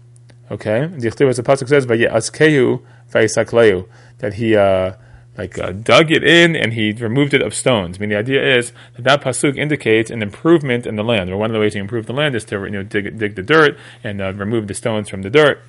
Okay, 0.49 0.87
the 0.87 1.07
as 1.07 1.37
the 1.37 1.43
pasuk 1.43 1.69
says, 1.69 1.85
"Vayaskehu 1.85 2.81
vayisakleu," 3.13 3.87
that 4.17 4.33
he 4.33 4.57
uh, 4.57 4.93
like 5.37 5.57
uh, 5.57 5.71
dug 5.71 6.11
it 6.11 6.23
in 6.23 6.55
and 6.55 6.73
he 6.73 6.91
removed 6.91 7.33
it 7.33 7.41
of 7.41 7.53
stones. 7.53 7.97
I 7.97 7.99
mean, 8.01 8.09
the 8.09 8.17
idea 8.17 8.57
is 8.57 8.73
that 8.95 9.03
that 9.03 9.21
pasuk 9.21 9.57
indicates 9.57 10.11
an 10.11 10.21
improvement 10.21 10.85
in 10.85 10.95
the 10.95 11.03
land. 11.03 11.29
Or 11.29 11.37
one 11.37 11.49
of 11.49 11.53
the 11.53 11.59
ways 11.59 11.73
to 11.73 11.79
improve 11.79 12.05
the 12.05 12.13
land 12.13 12.35
is 12.35 12.45
to 12.45 12.59
you 12.63 12.69
know 12.69 12.83
dig, 12.83 13.17
dig 13.17 13.35
the 13.35 13.43
dirt 13.43 13.77
and 14.03 14.21
uh, 14.21 14.33
remove 14.33 14.67
the 14.67 14.73
stones 14.73 15.09
from 15.09 15.21
the 15.21 15.29
dirt. 15.29 15.63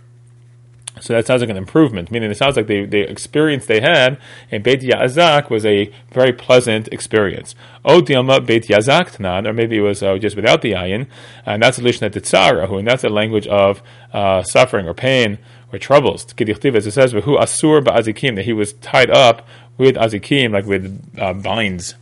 So 1.01 1.15
that 1.15 1.27
sounds 1.27 1.41
like 1.41 1.51
an 1.51 1.57
improvement, 1.57 2.11
meaning 2.11 2.31
it 2.31 2.37
sounds 2.37 2.57
like 2.57 2.67
the, 2.67 2.85
the 2.85 3.01
experience 3.01 3.65
they 3.65 3.81
had 3.81 4.19
in 4.51 4.63
Beit 4.63 4.83
Yazak 4.83 5.49
was 5.49 5.65
a 5.65 5.91
very 6.13 6.33
pleasant 6.33 6.87
experience. 6.89 7.55
O 7.85 8.03
Beit 8.03 8.21
Yazak 8.21 9.17
Tanan, 9.17 9.49
or 9.49 9.55
maybe 9.55 9.79
it 9.79 9.81
was 9.81 10.03
uh, 10.03 10.19
just 10.19 10.37
without 10.37 10.61
the 10.61 10.73
ayin, 10.73 11.07
and 11.47 11.63
that's 11.63 11.79
a 11.79 11.81
lishna 11.81 12.11
tzarahu, 12.11 12.79
and 12.79 12.87
that's 12.87 13.05
a 13.05 13.09
language 13.09 13.47
of 13.47 13.83
uh, 14.13 14.43
suffering 14.43 14.87
or 14.87 14.93
pain 14.93 15.39
or 15.73 15.79
troubles. 15.79 16.27
As 16.39 16.87
it 16.87 16.93
says, 16.93 17.13
who 17.13 17.39
asur 17.39 17.83
ba'azikim, 17.83 18.37
that 18.37 18.45
he 18.45 18.53
was 18.53 18.75
tied 18.75 19.11
up 19.11 19.47
with 19.79 19.97
azikim, 19.97 20.53
like 20.53 20.67
with 20.67 21.01
uh, 21.19 21.33
binds. 21.33 21.95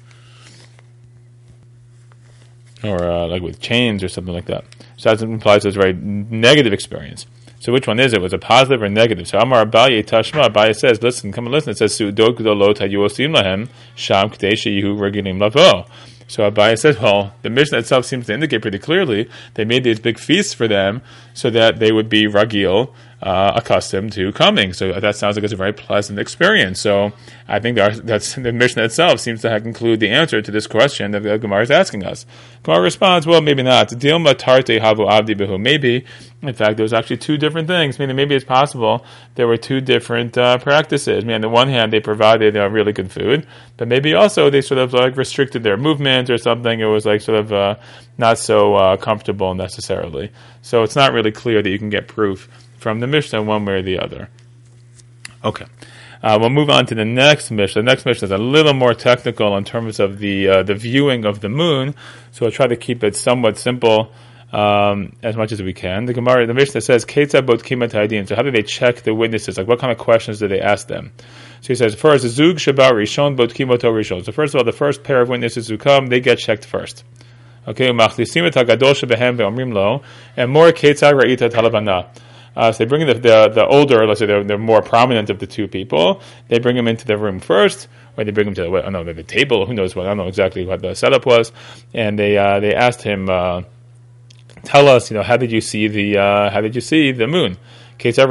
or 2.83 3.03
uh, 3.03 3.27
like 3.27 3.43
with 3.43 3.61
chains 3.61 4.03
or 4.03 4.09
something 4.09 4.35
like 4.35 4.47
that. 4.47 4.65
So 4.97 5.15
that 5.15 5.23
implies 5.23 5.65
it's 5.65 5.77
a 5.77 5.81
very 5.81 5.93
negative 5.93 6.73
experience. 6.73 7.27
So 7.59 7.73
which 7.73 7.87
one 7.87 8.01
is 8.01 8.15
it? 8.15 8.23
Was 8.23 8.33
it 8.33 8.41
positive 8.41 8.83
or 8.83 8.89
negative? 8.89 9.29
So 9.29 9.39
Amar 9.39 9.67
Abaye 9.67 10.03
Tashma 10.05 10.49
Abaye 10.49 10.75
says, 10.75 11.03
listen, 11.03 11.31
come 11.31 11.47
and 11.47 11.53
listen. 11.53 11.73
It 11.73 11.79
says 11.79 11.99
Hayuosim 11.99 13.37
Lahem 13.37 13.69
Sham 13.95 14.31
Kdei 14.31 14.55
Regilim 14.55 15.39
Lavo. 15.39 15.85
So 16.27 16.51
Abaye 16.51 16.79
says, 16.79 16.99
well, 16.99 17.35
the 17.43 17.51
Mishnah 17.51 17.79
itself 17.79 18.07
seems 18.07 18.27
to 18.27 18.35
indicate 18.35 18.63
pretty 18.63 18.79
clearly 18.79 19.29
they 19.55 19.67
made 19.67 19.85
these 19.85 20.01
big 20.01 20.19
feasts 20.19 20.55
for 20.55 20.69
them 20.69 21.03
so 21.35 21.51
that 21.51 21.81
they 21.81 21.93
would 21.93 22.09
be 22.09 22.27
ragil, 22.27 22.95
uh, 23.23 23.53
accustomed 23.55 24.13
to 24.13 24.33
coming. 24.33 24.73
So 24.73 24.99
that 24.99 25.17
sounds 25.17 25.37
like 25.37 25.45
it's 25.45 25.53
a 25.53 25.57
very 25.57 25.73
pleasant 25.73 26.19
experience. 26.19 26.81
So 26.81 27.13
I 27.47 27.59
think 27.59 27.77
that's 27.77 28.35
the 28.35 28.53
Mishnah 28.53 28.85
itself 28.85 29.21
seems 29.21 29.43
to 29.43 29.61
conclude 29.61 30.01
the 30.01 30.09
answer 30.09 30.41
to 30.41 30.51
this 30.51 30.67
question 30.67 31.11
that 31.11 31.23
the 31.23 31.39
Gemara 31.39 31.63
is 31.63 31.71
asking 31.71 32.05
us. 32.05 32.25
Gemara 32.63 32.83
responds, 32.83 33.27
well, 33.27 33.41
maybe 33.41 33.63
not. 33.63 33.91
Dilma 33.91 34.35
tarte 34.35 34.81
havu 34.81 35.09
avdi 35.09 35.37
behu. 35.37 35.61
Maybe, 35.61 36.05
in 36.41 36.55
fact, 36.55 36.77
there 36.77 36.85
was 36.85 36.95
actually 36.95 37.19
two 37.19 37.37
different 37.37 37.69
things. 37.69 37.99
Meaning, 37.99 38.17
maybe 38.17 38.35
it's 38.35 38.45
possible 38.45 39.05
there 39.35 39.47
were 39.47 39.59
two 39.59 39.81
different 39.81 40.39
uh, 40.39 40.59
practices. 40.59 41.23
I 41.23 41.27
mean, 41.27 41.37
on 41.37 41.41
the 41.43 41.49
one 41.49 41.69
hand, 41.69 41.93
they 41.93 42.01
provided 42.01 42.57
uh, 42.57 42.71
really 42.71 42.93
good 42.93 43.11
food, 43.11 43.47
but 43.77 43.89
maybe 43.89 44.15
also 44.15 44.49
they 44.49 44.63
sort 44.63 44.79
of 44.79 44.95
like 44.95 45.17
restricted 45.17 45.63
their 45.63 45.77
movement 45.77 46.31
or 46.31 46.39
something. 46.39 46.81
It 46.81 46.87
was 46.87 47.05
like 47.05 47.21
sort 47.21 47.39
of 47.39 47.53
uh, 47.53 47.75
not 48.17 48.39
so 48.39 48.77
uh, 48.77 48.97
comfortable 48.97 49.55
necessarily. 49.55 50.33
So 50.63 50.83
it's 50.83 50.97
not 50.97 51.13
really 51.13 51.33
clear 51.33 51.63
that 51.63 51.69
you 51.69 51.79
can 51.79 51.91
get 51.91 52.09
proof 52.09 52.49
from 52.81 53.01
the 53.01 53.07
Mishnah 53.07 53.43
one 53.43 53.65
way 53.65 53.75
or 53.75 53.83
the 53.83 53.99
other. 53.99 54.29
Okay. 55.45 55.67
Uh, 56.23 56.37
we'll 56.41 56.51
move 56.51 56.69
on 56.69 56.85
to 56.87 56.95
the 56.95 57.05
next 57.05 57.51
Mishnah. 57.51 57.83
The 57.83 57.87
next 57.87 58.05
Mishnah 58.05 58.27
is 58.27 58.33
a 58.33 58.39
little 58.39 58.75
more 58.75 58.93
technical 58.95 59.57
in 59.57 59.65
terms 59.65 60.01
of 60.01 60.19
the 60.19 60.49
uh, 60.49 60.63
the 60.63 60.75
viewing 60.75 61.25
of 61.25 61.41
the 61.41 61.49
moon, 61.49 61.95
so 62.33 62.45
we'll 62.45 62.53
try 62.53 62.67
to 62.67 62.77
keep 62.77 63.03
it 63.03 63.17
somewhat 63.17 63.57
simple 63.57 64.13
um, 64.53 65.17
as 65.23 65.37
much 65.37 65.53
as 65.53 65.63
we 65.63 65.73
can. 65.73 66.05
The 66.05 66.13
Gemara, 66.13 66.47
the 66.47 66.53
Mishnah 66.53 66.83
says, 66.83 67.07
"Ketza 67.07 67.45
bot 67.45 67.61
kimat 67.61 68.29
So 68.29 68.37
how 68.37 68.43
do 68.43 68.51
they 68.51 68.63
check 68.63 69.03
the 69.03 69.15
witnesses? 69.15 69.57
Like 69.57 69.67
what 69.67 69.79
kind 69.79 69.93
of 69.93 69.99
questions 69.99 70.41
do 70.41 70.49
they 70.49 70.61
ask 70.61 70.89
them? 70.89 71.13
So 71.63 71.69
he 71.69 71.75
says, 71.75 71.95
first, 71.95 72.27
zug 72.27 72.57
shabar 72.57 72.93
rishon 72.93 73.37
bot 73.37 73.51
kimoto 73.51 73.91
rishon. 73.91 74.25
So 74.25 74.33
first 74.33 74.55
of 74.55 74.59
all, 74.59 74.65
the 74.65 74.73
first 74.73 75.03
pair 75.03 75.23
of 75.23 75.29
witnesses 75.29 75.69
who 75.69 75.79
come, 75.79 76.09
they 76.09 76.21
get 76.21 76.39
checked 76.39 76.67
first. 76.67 77.05
Okay, 77.67 77.89
umachlisim 77.89 78.47
et 78.47 78.55
hagadol 78.55 78.95
shebehem 78.95 79.37
ve'omrim 79.37 79.73
lo, 79.73 80.03
and 80.37 80.51
more 80.51 80.71
ketza 80.73 81.13
ra'ita 81.13 81.51
talabana. 81.51 82.09
Uh, 82.57 82.73
so 82.73 82.79
they 82.79 82.89
bring 82.89 83.07
the, 83.07 83.15
the, 83.15 83.49
the 83.49 83.67
older, 83.67 84.07
let's 84.07 84.21
say 84.21 84.27
they're, 84.27 84.45
they're 84.45 84.59
more 84.59 84.83
prominent 84.83 85.31
of 85.31 85.39
the 85.39 85.47
two 85.47 85.69
people. 85.69 86.21
They 86.49 86.59
bring 86.59 86.77
him 86.77 86.89
into 86.89 87.07
the 87.07 87.17
room 87.17 87.41
first, 87.41 87.89
or 88.17 88.25
they 88.25 88.33
bring 88.33 88.49
him 88.49 88.55
to 88.55 88.63
the, 88.63 88.71
I 88.71 88.91
don't 88.91 89.07
know, 89.07 89.13
the 89.13 89.23
table. 89.23 89.67
Who 89.67 89.75
knows 89.75 89.95
what? 89.95 90.07
I 90.07 90.11
don't 90.11 90.19
know 90.19 90.29
exactly 90.29 90.67
what 90.67 90.83
the 90.83 90.95
setup 90.95 91.27
was. 91.27 91.53
And 91.95 92.19
they 92.19 92.37
uh, 92.37 92.61
they 92.61 92.75
asked 92.75 93.03
him, 93.03 93.31
uh, 93.31 93.63
tell 94.65 94.89
us, 94.89 95.11
you 95.11 95.17
know, 95.17 95.23
how 95.23 95.37
did 95.37 95.53
you 95.53 95.61
see 95.61 95.89
the 95.89 96.19
uh, 96.19 96.51
how 96.51 96.61
did 96.61 96.75
you 96.75 96.81
see 96.81 97.13
the 97.13 97.27
moon? 97.27 97.57
You 98.03 98.13
see 98.13 98.23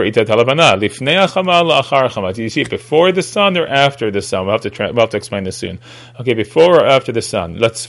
it 2.62 2.72
before 2.72 3.12
the 3.12 3.22
sun 3.22 3.56
or 3.56 3.68
after 3.68 4.10
the 4.10 4.22
sun? 4.22 4.46
We'll 4.46 4.54
have 4.54 4.62
to, 4.62 4.72
tra- 4.72 4.92
we'll 4.92 5.02
have 5.02 5.12
to 5.12 5.18
explain 5.18 5.44
this 5.44 5.58
soon. 5.58 5.80
Okay, 6.20 6.34
before 6.34 6.82
or 6.82 6.86
after 6.86 7.12
the 7.12 7.22
sun? 7.22 7.60
Let's 7.60 7.86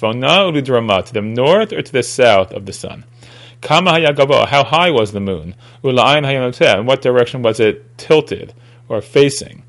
to 1.07 1.15
the 1.15 1.23
north 1.23 1.73
or 1.73 1.81
to 1.81 1.93
the 1.93 2.03
south 2.03 2.53
of 2.53 2.67
the 2.67 2.75
sun? 2.75 3.05
Kama 3.61 3.93
hayagavo, 3.93 4.47
how 4.47 4.65
high 4.65 4.91
was 4.91 5.13
the 5.13 5.21
moon? 5.21 5.55
Ula'ayin 5.85 6.25
hayanoteh, 6.25 6.81
in 6.81 6.87
what 6.87 7.03
direction 7.03 7.43
was 7.43 7.61
it 7.61 7.99
tilted 7.99 8.55
or 8.89 9.01
facing? 9.01 9.65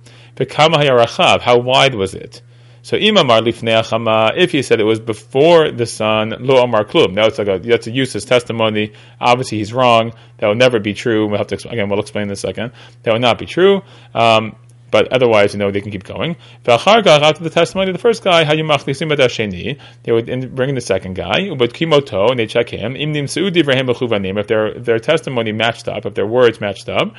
Kama 0.50 0.78
hayarachav, 0.78 1.42
how 1.42 1.60
wide 1.60 1.94
was 1.94 2.16
it? 2.16 2.42
So 2.84 2.98
imamar 2.98 3.42
lifnei 3.42 4.32
if 4.38 4.52
he 4.52 4.64
said 4.64 4.80
it 4.80 4.86
was 4.86 5.00
before 5.00 5.72
the 5.72 5.86
sun, 5.86 6.34
lo 6.40 6.64
amar 6.64 6.84
klum. 6.84 7.14
Now 7.14 7.28
it's 7.28 7.38
like 7.38 7.48
a, 7.48 7.60
that's 7.60 7.86
a 7.88 7.92
useless 7.92 8.26
testimony. 8.26 8.94
Obviously 9.20 9.60
he's 9.60 9.72
wrong. 9.72 10.14
That 10.38 10.48
will 10.48 10.56
never 10.56 10.80
be 10.80 10.94
true. 10.94 11.28
We'll 11.28 11.38
have 11.38 11.48
to 11.48 11.70
again. 11.70 11.90
We'll 11.90 12.00
explain 12.00 12.24
in 12.24 12.32
a 12.32 12.36
second. 12.36 12.72
That 13.04 13.14
will 13.14 13.20
not 13.20 13.38
be 13.38 13.46
true. 13.46 13.82
Um, 14.16 14.56
but 14.92 15.12
otherwise, 15.14 15.54
you 15.54 15.60
know, 15.60 15.72
they 15.72 15.82
can 15.82 15.92
keep 15.92 16.04
going. 16.04 16.36
After 16.68 17.44
the 17.44 17.50
testimony 17.50 17.90
of 17.90 17.96
the 17.96 18.02
first 18.02 18.24
guy, 18.24 18.44
they 18.44 20.12
would 20.12 20.56
bring 20.56 20.70
in 20.70 20.76
the 20.76 20.82
second 20.82 21.16
guy, 21.16 21.54
but 21.56 21.74
kimoto, 21.74 22.30
and 22.30 22.38
they 22.38 22.46
check 22.46 22.70
him. 22.70 22.96
If 22.96 24.48
their 24.48 24.74
their 24.74 25.00
testimony 25.00 25.52
matched 25.54 25.88
up, 25.88 26.06
if 26.06 26.14
their 26.14 26.28
words 26.28 26.60
matched 26.62 26.90
up, 26.90 27.16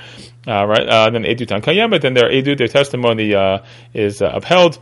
uh, 0.47 0.67
right, 0.67 0.87
uh, 0.87 1.11
then 1.11 1.25
edutan 1.25 1.62
kayemet, 1.62 2.02
then 2.02 2.14
their 2.14 2.31
edu, 2.31 2.57
their 2.57 2.69
testimony 2.69 3.35
uh, 3.35 3.61
is 3.95 4.21
uh, 4.23 4.31
upheld. 4.35 4.79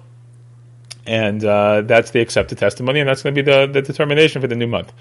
And 1.07 1.43
uh, 1.45 1.83
that's 1.83 2.11
the 2.11 2.21
accepted 2.21 2.59
testimony, 2.59 3.01
and 3.01 3.09
that's 3.09 3.23
going 3.23 3.35
to 3.35 3.43
be 3.43 3.51
the, 3.51 3.67
the 3.67 3.83
determination 3.83 4.43
for 4.43 4.49
the 4.49 4.55
new 4.55 4.67
month. 4.67 4.93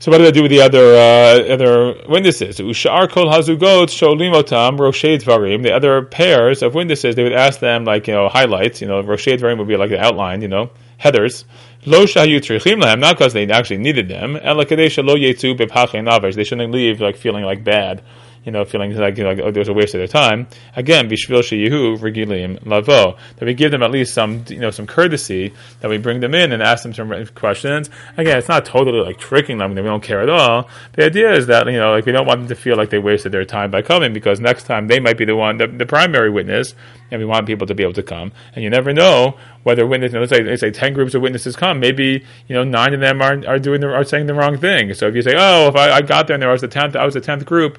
So 0.00 0.12
what 0.12 0.18
do 0.18 0.24
they 0.24 0.30
do 0.30 0.42
with 0.42 0.52
the 0.52 0.60
other 0.60 0.94
uh, 0.94 1.54
other 1.54 1.94
witnesses? 2.08 2.58
Ushar 2.58 3.08
kol 3.10 3.26
hazugot 3.26 3.88
sholimotam 3.88 4.78
roshed 4.78 5.22
dvarim. 5.24 5.64
The 5.64 5.72
other 5.72 6.02
pairs 6.02 6.62
of 6.62 6.76
witnesses, 6.76 7.16
they 7.16 7.24
would 7.24 7.32
ask 7.32 7.58
them 7.58 7.84
like 7.84 8.06
you 8.06 8.14
know 8.14 8.28
highlights. 8.28 8.80
You 8.80 8.86
know, 8.86 9.02
roshed 9.02 9.40
dvarim 9.40 9.58
would 9.58 9.66
be 9.66 9.76
like 9.76 9.90
the 9.90 10.00
outline. 10.00 10.40
You 10.40 10.48
know, 10.48 10.70
headers. 10.98 11.44
Lo 11.84 12.04
shayu 12.04 12.38
lahem, 12.40 13.00
not 13.00 13.18
because 13.18 13.32
they 13.32 13.48
actually 13.50 13.78
needed 13.78 14.08
them. 14.08 14.34
Lo 14.34 14.64
bepachin 14.64 16.34
They 16.34 16.44
shouldn't 16.44 16.72
leave 16.72 17.00
like 17.00 17.16
feeling 17.16 17.44
like 17.44 17.64
bad 17.64 18.02
you 18.44 18.52
know, 18.52 18.64
feeling 18.64 18.94
like, 18.94 19.16
you 19.18 19.24
know, 19.24 19.30
like 19.30 19.40
oh, 19.40 19.50
there's 19.50 19.68
a 19.68 19.72
waste 19.72 19.94
of 19.94 19.98
their 19.98 20.06
time. 20.06 20.46
Again, 20.76 21.08
bishvil 21.08 21.40
sheyihu 21.40 21.98
regilim 21.98 22.64
lavo. 22.66 23.16
That 23.36 23.46
we 23.46 23.54
give 23.54 23.70
them 23.70 23.82
at 23.82 23.90
least 23.90 24.14
some, 24.14 24.44
you 24.48 24.58
know, 24.58 24.70
some 24.70 24.86
courtesy. 24.86 25.52
That 25.80 25.88
we 25.88 25.98
bring 25.98 26.20
them 26.20 26.34
in 26.34 26.52
and 26.52 26.62
ask 26.62 26.82
them 26.82 26.94
some 26.94 27.26
questions. 27.34 27.90
Again, 28.16 28.38
it's 28.38 28.48
not 28.48 28.64
totally 28.64 29.00
like 29.00 29.18
tricking 29.18 29.58
them. 29.58 29.74
We 29.74 29.82
don't 29.82 30.02
care 30.02 30.20
at 30.22 30.30
all. 30.30 30.68
The 30.92 31.04
idea 31.04 31.32
is 31.34 31.46
that 31.46 31.66
you 31.66 31.78
know, 31.78 31.92
like 31.92 32.06
we 32.06 32.12
don't 32.12 32.26
want 32.26 32.40
them 32.40 32.48
to 32.48 32.54
feel 32.54 32.76
like 32.76 32.90
they 32.90 32.98
wasted 32.98 33.32
their 33.32 33.44
time 33.44 33.70
by 33.70 33.82
coming 33.82 34.12
because 34.12 34.40
next 34.40 34.64
time 34.64 34.88
they 34.88 35.00
might 35.00 35.18
be 35.18 35.24
the 35.24 35.36
one, 35.36 35.58
the, 35.58 35.66
the 35.66 35.86
primary 35.86 36.30
witness, 36.30 36.74
and 37.10 37.20
we 37.20 37.24
want 37.24 37.46
people 37.46 37.66
to 37.66 37.74
be 37.74 37.82
able 37.82 37.94
to 37.94 38.02
come. 38.02 38.32
And 38.54 38.62
you 38.62 38.70
never 38.70 38.92
know 38.92 39.36
whether 39.62 39.86
witnesses. 39.86 40.14
You 40.14 40.18
know, 40.18 40.20
let's 40.22 40.32
say 40.32 40.42
let's 40.42 40.60
say 40.60 40.70
ten 40.70 40.94
groups 40.94 41.14
of 41.14 41.22
witnesses 41.22 41.56
come. 41.56 41.80
Maybe 41.80 42.24
you 42.46 42.54
know 42.54 42.64
nine 42.64 42.94
of 42.94 43.00
them 43.00 43.20
are 43.22 43.46
are 43.46 43.58
doing 43.58 43.80
the, 43.80 43.88
are 43.88 44.04
saying 44.04 44.26
the 44.26 44.34
wrong 44.34 44.58
thing. 44.58 44.94
So 44.94 45.08
if 45.08 45.14
you 45.14 45.22
say, 45.22 45.34
oh, 45.36 45.68
if 45.68 45.76
I, 45.76 45.90
I 45.92 46.02
got 46.02 46.26
there 46.26 46.34
and 46.34 46.42
there 46.42 46.50
was 46.50 46.60
the 46.60 46.68
tenth, 46.68 46.96
I 46.96 47.04
was 47.04 47.14
the 47.14 47.20
tenth 47.20 47.44
group 47.44 47.78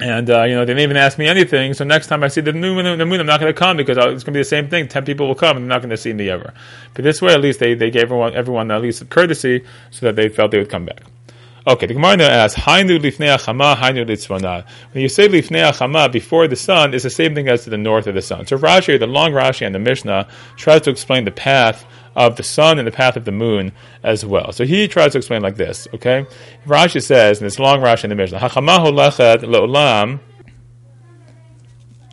and 0.00 0.28
uh, 0.28 0.42
you 0.42 0.54
know, 0.54 0.60
they 0.64 0.72
didn't 0.72 0.82
even 0.82 0.96
ask 0.96 1.18
me 1.18 1.26
anything. 1.26 1.72
So 1.74 1.84
next 1.84 2.08
time 2.08 2.24
I 2.24 2.28
see 2.28 2.40
the 2.40 2.52
moon, 2.52 2.98
the 2.98 3.06
moon 3.06 3.20
I'm 3.20 3.26
not 3.26 3.40
going 3.40 3.52
to 3.52 3.58
come 3.58 3.76
because 3.76 3.96
it's 3.96 4.24
going 4.24 4.32
to 4.32 4.32
be 4.32 4.40
the 4.40 4.44
same 4.44 4.68
thing. 4.68 4.88
Ten 4.88 5.04
people 5.04 5.28
will 5.28 5.34
come, 5.34 5.56
and 5.56 5.64
they're 5.64 5.76
not 5.76 5.82
going 5.82 5.90
to 5.90 5.96
see 5.96 6.12
me 6.12 6.28
ever. 6.30 6.52
But 6.94 7.04
this 7.04 7.22
way, 7.22 7.32
at 7.32 7.40
least 7.40 7.60
they, 7.60 7.74
they 7.74 7.90
gave 7.90 8.04
everyone 8.04 8.34
everyone 8.34 8.70
at 8.70 8.82
least 8.82 9.08
courtesy, 9.08 9.64
so 9.90 10.06
that 10.06 10.16
they 10.16 10.28
felt 10.28 10.50
they 10.50 10.58
would 10.58 10.70
come 10.70 10.86
back. 10.86 11.04
Okay, 11.66 11.86
the 11.86 11.94
Gemara 11.94 12.24
asks, 12.24 12.60
Hainu 12.60 12.98
lifnei 12.98 13.34
achama, 13.34 13.74
hainu 13.74 14.04
litzvona. 14.04 14.66
When 14.92 15.00
you 15.00 15.08
say 15.08 15.28
lifnei 15.28 15.72
achama, 15.72 16.12
before 16.12 16.46
the 16.46 16.56
sun, 16.56 16.92
it's 16.92 17.04
the 17.04 17.08
same 17.10 17.34
thing 17.34 17.48
as 17.48 17.64
to 17.64 17.70
the 17.70 17.78
north 17.78 18.06
of 18.06 18.14
the 18.14 18.20
sun. 18.20 18.46
So 18.46 18.58
Rashi, 18.58 18.98
the 18.98 19.06
long 19.06 19.32
Rashi 19.32 19.64
and 19.64 19.74
the 19.74 19.78
Mishnah, 19.78 20.28
tries 20.56 20.82
to 20.82 20.90
explain 20.90 21.24
the 21.24 21.30
path 21.30 21.86
of 22.14 22.36
the 22.36 22.42
sun 22.42 22.78
and 22.78 22.86
the 22.86 22.92
path 22.92 23.16
of 23.16 23.24
the 23.24 23.32
moon 23.32 23.72
as 24.02 24.26
well. 24.26 24.52
So 24.52 24.66
he 24.66 24.88
tries 24.88 25.12
to 25.12 25.18
explain 25.18 25.40
like 25.40 25.56
this, 25.56 25.88
okay? 25.94 26.26
Rashi 26.66 27.02
says, 27.02 27.38
in 27.40 27.46
this 27.46 27.58
long 27.58 27.80
Rashi 27.80 28.04
in 28.04 28.10
the 28.10 28.16
Mishnah, 28.16 28.40
Hachamahu 28.40 28.92
lechet 28.92 29.38
le'olam, 29.38 30.20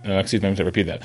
uh, 0.03 0.13
excuse 0.13 0.41
me, 0.41 0.47
I'm 0.47 0.55
going 0.55 0.57
to 0.57 0.65
repeat 0.65 0.83
that. 0.83 1.03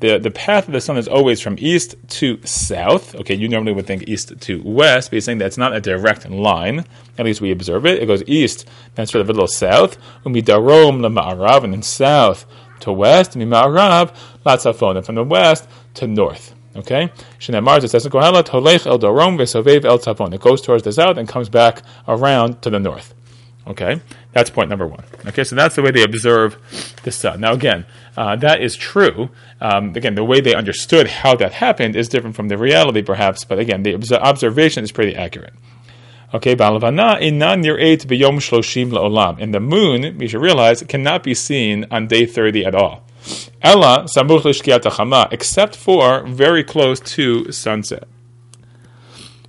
The, 0.00 0.18
the 0.18 0.30
path 0.32 0.66
of 0.66 0.72
the 0.72 0.80
sun 0.80 0.98
is 0.98 1.06
always 1.06 1.40
from 1.40 1.56
east 1.60 1.94
to 2.08 2.40
south. 2.44 3.14
Okay, 3.14 3.34
you 3.34 3.48
normally 3.48 3.72
would 3.72 3.86
think 3.86 4.08
east 4.08 4.40
to 4.40 4.62
west, 4.64 5.10
but 5.10 5.16
he's 5.16 5.24
saying 5.24 5.38
that's 5.38 5.58
not 5.58 5.72
a 5.72 5.80
direct 5.80 6.28
line. 6.28 6.84
At 7.18 7.24
least 7.24 7.40
we 7.40 7.52
observe 7.52 7.86
it. 7.86 8.02
It 8.02 8.06
goes 8.06 8.24
east, 8.26 8.68
then 8.96 9.06
sort 9.06 9.20
of 9.20 9.30
a 9.30 9.32
little 9.32 9.46
south. 9.46 9.96
Umidarom 10.24 11.00
ma'arav, 11.00 11.62
and 11.62 11.72
then 11.72 11.82
south 11.82 12.46
to 12.80 12.92
west. 12.92 13.38
Mima'arav 13.38 14.12
latzafon, 14.44 14.96
and 14.96 15.06
from 15.06 15.14
the 15.14 15.22
west 15.22 15.68
to 15.94 16.08
north. 16.08 16.52
Okay, 16.74 17.12
Shneimar 17.38 17.84
it 17.84 17.88
says 17.90 18.06
El 18.06 18.12
Darom 18.12 19.36
Vesovev 19.36 19.84
El 19.84 19.98
Tzavon. 19.98 20.32
It 20.34 20.40
goes 20.40 20.62
towards 20.62 20.82
the 20.82 20.92
south 20.92 21.18
and 21.18 21.28
comes 21.28 21.50
back 21.50 21.82
around 22.08 22.62
to 22.62 22.70
the 22.70 22.80
north. 22.80 23.14
Okay, 23.64 24.00
that's 24.32 24.50
point 24.50 24.70
number 24.70 24.86
one. 24.88 25.04
Okay, 25.26 25.44
so 25.44 25.54
that's 25.54 25.76
the 25.76 25.82
way 25.82 25.92
they 25.92 26.02
observe 26.02 26.58
the 27.04 27.12
sun. 27.12 27.40
Now, 27.40 27.52
again, 27.52 27.86
uh, 28.16 28.34
that 28.36 28.60
is 28.60 28.74
true. 28.74 29.30
Um, 29.60 29.94
again, 29.94 30.16
the 30.16 30.24
way 30.24 30.40
they 30.40 30.54
understood 30.54 31.06
how 31.06 31.36
that 31.36 31.52
happened 31.52 31.94
is 31.94 32.08
different 32.08 32.34
from 32.34 32.48
the 32.48 32.58
reality, 32.58 33.02
perhaps, 33.02 33.44
but 33.44 33.60
again, 33.60 33.84
the 33.84 33.94
observation 34.20 34.82
is 34.82 34.90
pretty 34.90 35.14
accurate. 35.14 35.54
Okay, 36.34 36.56
Balavana 36.56 37.20
inan 37.20 37.62
nir'et 37.62 38.06
b'yom 38.06 38.38
shloshim 38.38 38.90
la'olam. 38.90 39.36
And 39.38 39.52
the 39.52 39.60
moon, 39.60 40.16
we 40.18 40.26
should 40.26 40.40
realize, 40.40 40.82
cannot 40.82 41.22
be 41.22 41.34
seen 41.34 41.86
on 41.90 42.08
day 42.08 42.26
30 42.26 42.64
at 42.64 42.74
all. 42.74 43.04
Ella 43.60 44.06
samuch 44.06 44.44
l'shkiat 44.44 45.28
except 45.30 45.76
for 45.76 46.26
very 46.26 46.64
close 46.64 46.98
to 47.00 47.52
sunset. 47.52 48.08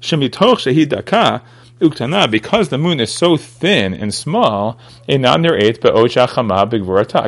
Shemitoch 0.01 0.59
shehid 0.59 0.89
daka, 0.89 1.41
Uktana, 1.83 2.31
because 2.31 2.69
the 2.69 2.77
moon 2.77 2.99
is 3.01 3.11
so 3.11 3.35
thin 3.35 3.93
and 3.93 4.13
small, 4.13 4.79
it 5.07 5.21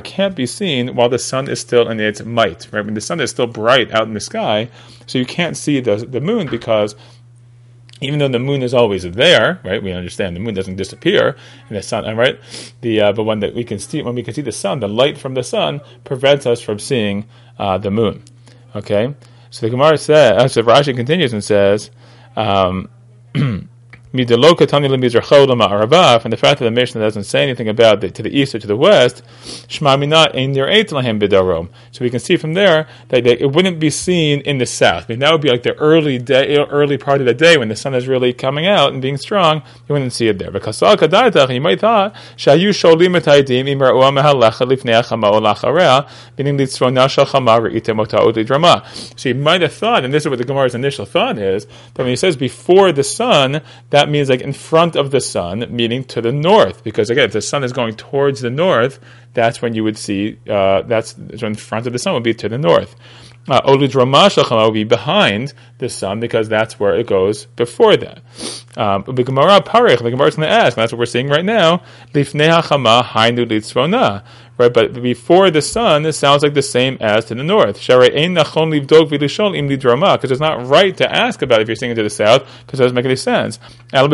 can't 0.03 0.35
be 0.35 0.45
seen 0.45 0.95
while 0.95 1.09
the 1.09 1.19
sun 1.19 1.50
is 1.50 1.59
still 1.59 1.89
in 1.89 2.00
its 2.00 2.24
might. 2.24 2.67
Right 2.71 2.85
when 2.85 2.93
the 2.93 3.01
sun 3.01 3.19
is 3.19 3.31
still 3.31 3.47
bright 3.47 3.91
out 3.91 4.07
in 4.07 4.13
the 4.13 4.19
sky, 4.19 4.69
so 5.05 5.17
you 5.17 5.25
can't 5.25 5.57
see 5.57 5.81
the 5.81 5.97
the 5.97 6.21
moon 6.21 6.47
because 6.50 6.95
even 8.01 8.19
though 8.19 8.27
the 8.27 8.39
moon 8.39 8.62
is 8.62 8.74
always 8.74 9.03
there, 9.03 9.59
right? 9.63 9.83
We 9.83 9.91
understand 9.91 10.35
the 10.35 10.39
moon 10.39 10.53
doesn't 10.53 10.75
disappear, 10.77 11.35
and 11.67 11.77
the 11.77 11.81
sun, 11.81 12.15
right? 12.15 12.39
The 12.81 13.01
uh, 13.01 13.13
but 13.13 13.24
when 13.24 13.39
the, 13.41 13.51
we 13.51 13.63
can 13.63 13.79
see 13.79 14.01
when 14.01 14.15
we 14.15 14.24
can 14.24 14.33
see 14.33 14.41
the 14.41 14.51
sun, 14.51 14.79
the 14.79 14.88
light 14.88 15.17
from 15.17 15.33
the 15.33 15.43
sun 15.43 15.81
prevents 16.05 16.45
us 16.45 16.62
from 16.62 16.79
seeing 16.79 17.25
uh, 17.59 17.77
the 17.77 17.91
moon. 17.91 18.24
Okay, 18.75 19.13
so 19.50 19.65
the 19.65 19.69
Gemara 19.69 19.97
says, 19.97 20.41
uh, 20.41 20.47
so 20.47 20.63
Rashi 20.63 20.95
continues 20.95 21.33
and 21.33 21.43
says. 21.43 21.91
Um, 22.38 22.89
and 26.25 26.34
the 26.34 26.38
fact 26.38 26.60
that 26.60 26.65
the 26.65 26.72
Mishnah 26.72 27.01
doesn't 27.01 27.24
say 27.25 27.43
anything 27.43 27.67
about 27.67 28.01
the, 28.01 28.10
to 28.10 28.24
the 28.24 28.29
east 28.29 28.55
or 28.55 28.60
to 28.60 28.67
the 28.67 28.75
west, 28.75 29.24
so 29.69 29.86
we 32.01 32.10
can 32.10 32.19
see 32.19 32.38
from 32.38 32.53
there 32.53 32.88
that 33.10 33.25
it 33.25 33.51
wouldn't 33.51 33.79
be 33.79 33.89
seen 33.89 34.41
in 34.41 34.57
the 34.57 34.65
south. 34.65 35.05
I 35.07 35.13
mean, 35.13 35.19
that 35.19 35.31
would 35.31 35.41
be 35.41 35.50
like 35.50 35.63
the 35.63 35.75
early 35.75 36.17
day, 36.17 36.57
early 36.57 36.98
part 36.98 37.22
of 37.22 37.27
the 37.27 37.34
day 37.34 37.57
when 37.57 37.69
the 37.69 37.75
sun 37.75 37.93
is 37.93 38.07
really 38.07 38.34
coming 38.34 38.65
out 38.67 38.93
and 38.93 39.01
being 39.01 39.17
strong. 39.17 39.62
You 39.88 39.93
wouldn't 39.93 40.13
see 40.13 40.27
it 40.27 40.39
there. 40.39 40.51
Because 40.51 40.81
you 40.81 41.62
might 41.62 41.79
thought 41.79 42.15
meaning 43.65 43.79
So 49.17 49.29
you 49.29 49.36
might 49.36 49.62
have 49.62 49.74
thought, 49.74 50.03
and 50.05 50.13
this 50.13 50.24
is 50.24 50.29
what 50.29 50.38
the 50.38 50.45
Gemara's 50.45 50.75
initial 50.75 51.05
thought 51.05 51.38
is, 51.38 51.65
that 51.65 51.98
when 51.98 52.07
he 52.07 52.15
says 52.15 52.36
before 52.36 52.91
the 52.91 53.03
sun, 53.03 53.62
that 53.89 54.04
that 54.05 54.12
means 54.12 54.29
like 54.29 54.41
in 54.41 54.53
front 54.53 54.95
of 54.95 55.09
the 55.09 55.19
sun, 55.19 55.65
meaning 55.69 56.03
to 56.03 56.21
the 56.21 56.31
north. 56.31 56.83
Because 56.83 57.09
again, 57.09 57.25
if 57.25 57.31
the 57.33 57.41
sun 57.41 57.63
is 57.63 57.74
going 57.74 57.95
towards 57.95 58.41
the 58.41 58.51
north, 58.51 59.00
that's 59.33 59.63
when 59.63 59.74
you 59.74 59.83
would 59.83 59.97
see, 59.97 60.38
uh, 60.47 60.83
that's 60.83 61.15
when 61.41 61.55
front 61.55 61.88
of 61.88 61.93
the 61.93 61.97
sun 61.97 62.13
would 62.13 62.21
be 62.24 62.35
to 62.35 62.47
the 62.47 62.59
north. 62.59 62.95
Uh, 63.47 63.62
will 63.65 64.71
be 64.71 64.83
behind 64.83 65.53
the 65.77 65.89
sun 65.89 66.19
because 66.19 66.50
that's 66.50 66.79
where 66.79 66.95
it 66.95 67.07
goes 67.07 67.45
before 67.45 67.97
that. 67.97 68.21
Um, 68.75 69.03
the 69.07 69.24
Gemara 69.24 69.57
is 69.57 70.35
going 70.35 70.47
to 70.47 70.50
ask, 70.50 70.77
and 70.77 70.81
that's 70.81 70.91
what 70.91 71.00
we're 71.00 71.05
seeing 71.05 71.29
right 71.29 71.45
now. 71.45 71.83
Hainu 72.13 73.47
right? 74.57 74.74
But 74.74 75.01
before 75.01 75.51
the 75.51 75.62
sun, 75.62 76.05
it 76.05 76.13
sounds 76.13 76.43
like 76.43 76.53
the 76.53 76.62
same 76.62 76.97
as 77.00 77.25
to 77.25 77.35
the 77.35 77.43
north. 77.43 77.75
Because 77.75 77.89
it's 80.31 80.39
not 80.39 80.67
right 80.67 80.97
to 80.97 81.15
ask 81.15 81.41
about 81.41 81.62
if 81.62 81.67
you're 81.67 81.75
singing 81.75 81.95
to 81.95 82.03
the 82.03 82.09
south, 82.09 82.43
because 82.65 82.79
it 82.79 82.83
doesn't 82.83 82.95
make 82.95 83.05
any 83.05 83.15
sense. 83.15 83.59
So 83.91 84.07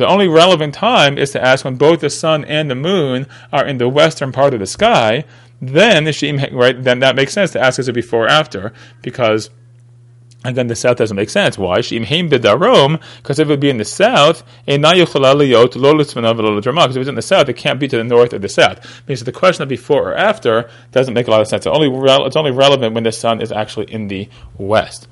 the 0.00 0.06
only 0.06 0.28
relevant 0.28 0.74
time 0.74 1.18
is 1.18 1.30
to 1.30 1.44
ask 1.44 1.64
when 1.64 1.76
both 1.76 2.00
the 2.00 2.10
sun 2.10 2.44
and 2.44 2.70
the 2.70 2.74
moon 2.74 3.26
are 3.52 3.66
in 3.66 3.78
the 3.78 3.88
western 3.88 4.32
part 4.32 4.54
of 4.54 4.60
the 4.60 4.66
sky. 4.66 5.24
Then, 5.60 6.04
the 6.04 6.50
right, 6.52 6.82
then 6.82 6.98
that 7.00 7.14
makes 7.14 7.32
sense 7.32 7.52
to 7.52 7.60
ask 7.60 7.78
is 7.78 7.88
it 7.88 7.92
before 7.92 8.24
or 8.24 8.28
after, 8.28 8.72
because 9.00 9.50
Again, 10.44 10.66
the 10.66 10.74
south 10.74 10.96
doesn't 10.96 11.16
make 11.16 11.30
sense. 11.30 11.56
Why? 11.56 11.80
Because 11.80 13.38
if 13.38 13.38
it 13.38 13.46
would 13.46 13.60
be 13.60 13.70
in 13.70 13.78
the 13.78 13.84
south, 13.84 14.42
because 14.66 14.96
if 14.96 17.00
it's 17.00 17.08
in 17.08 17.14
the 17.14 17.22
south, 17.22 17.48
it 17.48 17.56
can't 17.56 17.78
be 17.78 17.86
to 17.86 17.96
the 17.96 18.04
north 18.04 18.32
or 18.32 18.40
the 18.40 18.48
south. 18.48 19.06
Means 19.06 19.22
the 19.22 19.30
question 19.30 19.62
of 19.62 19.68
before 19.68 20.10
or 20.10 20.16
after 20.16 20.68
doesn't 20.90 21.14
make 21.14 21.28
a 21.28 21.30
lot 21.30 21.40
of 21.40 21.46
sense. 21.46 21.64
It's 21.64 21.76
only, 21.76 21.88
it's 22.26 22.36
only 22.36 22.50
relevant 22.50 22.94
when 22.94 23.04
the 23.04 23.12
sun 23.12 23.40
is 23.40 23.52
actually 23.52 23.92
in 23.92 24.08
the 24.08 24.28
west. 24.58 25.06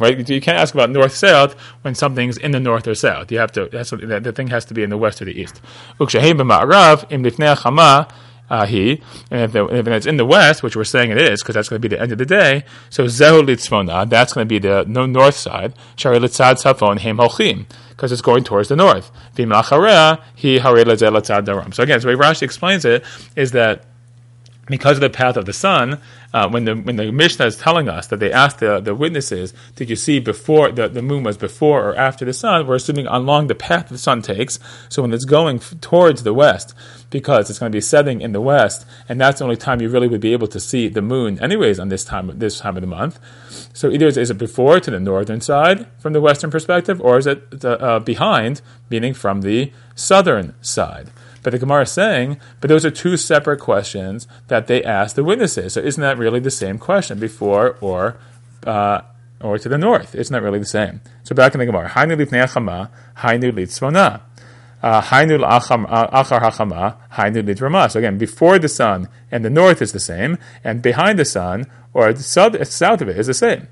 Right? 0.00 0.28
You 0.28 0.40
can't 0.40 0.58
ask 0.58 0.74
about 0.74 0.90
north 0.90 1.14
south 1.14 1.54
when 1.82 1.94
something's 1.94 2.36
in 2.36 2.50
the 2.50 2.60
north 2.60 2.86
or 2.86 2.94
south. 2.94 3.32
You 3.32 3.38
have 3.38 3.52
to. 3.52 3.68
That's 3.72 3.90
the 3.90 4.32
thing 4.34 4.48
has 4.48 4.66
to 4.66 4.74
be 4.74 4.82
in 4.82 4.90
the 4.90 4.98
west 4.98 5.22
or 5.22 5.24
the 5.24 5.40
east 5.40 5.60
uh, 8.50 8.66
he, 8.66 9.00
and 9.30 9.42
if, 9.42 9.52
the, 9.52 9.66
if, 9.66 9.86
it's 9.86 10.06
in 10.06 10.16
the 10.16 10.24
west, 10.24 10.62
which 10.62 10.76
we're 10.76 10.84
saying 10.84 11.10
it 11.10 11.18
is, 11.18 11.42
because 11.42 11.54
that's 11.54 11.68
going 11.68 11.80
to 11.80 11.88
be 11.88 11.94
the 11.94 12.00
end 12.00 12.12
of 12.12 12.18
the 12.18 12.26
day, 12.26 12.64
so 12.90 13.04
zehu 13.04 13.42
litzvona, 13.42 14.08
that's 14.08 14.32
going 14.32 14.46
to 14.46 14.48
be 14.48 14.58
the 14.58 14.84
north 14.84 15.36
side, 15.36 15.74
shari 15.96 16.18
litzad 16.18 16.62
safon 16.62 16.98
heim 17.00 17.16
holchim, 17.16 17.66
because 17.90 18.12
it's 18.12 18.22
going 18.22 18.44
towards 18.44 18.68
the 18.68 18.76
north. 18.76 19.10
V'imacharea, 19.34 20.22
he 20.34 20.58
hare 20.58 20.84
litzad 20.84 21.44
daram. 21.44 21.72
So 21.72 21.82
again, 21.82 22.00
so 22.00 22.10
the 22.10 22.16
way 22.16 22.22
Rashi 22.22 22.42
explains 22.42 22.84
it 22.84 23.04
is 23.34 23.52
that 23.52 23.84
because 24.66 24.96
of 24.96 25.00
the 25.02 25.10
path 25.10 25.36
of 25.36 25.44
the 25.44 25.52
sun, 25.52 26.00
uh, 26.32 26.48
when 26.48 26.64
the 26.64 26.74
when 26.74 26.96
the 26.96 27.12
Mishnah 27.12 27.46
is 27.46 27.56
telling 27.56 27.88
us 27.88 28.06
that 28.08 28.18
they 28.18 28.32
asked 28.32 28.58
the, 28.58 28.80
the 28.80 28.94
witnesses, 28.94 29.52
did 29.76 29.90
you 29.90 29.96
see 29.96 30.18
before 30.18 30.72
the, 30.72 30.88
the 30.88 31.02
moon 31.02 31.22
was 31.22 31.36
before 31.36 31.90
or 31.90 31.96
after 31.96 32.24
the 32.24 32.32
sun? 32.32 32.66
We're 32.66 32.76
assuming 32.76 33.06
along 33.06 33.48
the 33.48 33.54
path 33.54 33.88
the 33.88 33.98
sun 33.98 34.22
takes. 34.22 34.58
So 34.88 35.02
when 35.02 35.12
it's 35.12 35.24
going 35.24 35.56
f- 35.56 35.74
towards 35.80 36.22
the 36.22 36.34
west, 36.34 36.74
because 37.10 37.50
it's 37.50 37.58
going 37.58 37.70
to 37.70 37.76
be 37.76 37.80
setting 37.80 38.20
in 38.20 38.32
the 38.32 38.40
west, 38.40 38.86
and 39.08 39.20
that's 39.20 39.38
the 39.38 39.44
only 39.44 39.56
time 39.56 39.80
you 39.80 39.88
really 39.88 40.08
would 40.08 40.20
be 40.20 40.32
able 40.32 40.48
to 40.48 40.60
see 40.60 40.88
the 40.88 41.02
moon, 41.02 41.38
anyways, 41.40 41.78
on 41.78 41.88
this 41.88 42.04
time 42.04 42.32
this 42.38 42.58
time 42.58 42.76
of 42.76 42.80
the 42.80 42.86
month. 42.86 43.18
So 43.72 43.90
either 43.90 44.06
is 44.06 44.30
it 44.30 44.38
before 44.38 44.80
to 44.80 44.90
the 44.90 45.00
northern 45.00 45.40
side 45.40 45.86
from 45.98 46.12
the 46.14 46.20
western 46.20 46.50
perspective, 46.50 47.00
or 47.00 47.18
is 47.18 47.26
it 47.26 47.64
uh, 47.64 48.00
behind, 48.00 48.62
meaning 48.88 49.14
from 49.14 49.42
the 49.42 49.72
southern 49.94 50.54
side? 50.62 51.10
But 51.44 51.52
the 51.52 51.58
Gemara 51.58 51.82
is 51.82 51.92
saying, 51.92 52.40
but 52.60 52.68
those 52.68 52.84
are 52.84 52.90
two 52.90 53.16
separate 53.16 53.60
questions 53.60 54.26
that 54.48 54.66
they 54.66 54.82
asked 54.82 55.14
the 55.14 55.22
witnesses. 55.22 55.74
So 55.74 55.80
isn't 55.80 56.00
that 56.00 56.18
really 56.18 56.40
the 56.40 56.50
same 56.50 56.78
question, 56.78 57.20
before 57.20 57.76
or 57.80 58.16
uh, 58.66 59.02
or 59.40 59.58
to 59.58 59.68
the 59.68 59.78
north? 59.78 60.14
Isn't 60.14 60.32
that 60.32 60.42
really 60.42 60.58
the 60.58 60.64
same? 60.64 61.02
So 61.22 61.34
back 61.34 61.54
in 61.54 61.60
the 61.60 61.66
Gemara, 61.66 61.90
Hainu 61.90 62.16
lifnei 62.16 62.42
achama, 62.42 62.88
Hainu 63.18 63.52
litzvona. 63.52 64.22
Uh, 64.82 65.02
Hainu 65.02 65.38
achar. 65.44 67.90
So 67.90 67.98
again, 67.98 68.18
before 68.18 68.58
the 68.58 68.68
sun 68.68 69.08
and 69.30 69.44
the 69.44 69.50
north 69.50 69.82
is 69.82 69.92
the 69.92 70.00
same, 70.00 70.38
and 70.64 70.80
behind 70.80 71.18
the 71.18 71.26
sun 71.26 71.66
or 71.92 72.16
south, 72.16 72.66
south 72.66 73.02
of 73.02 73.10
it 73.10 73.18
is 73.18 73.26
the 73.26 73.34
same. 73.34 73.68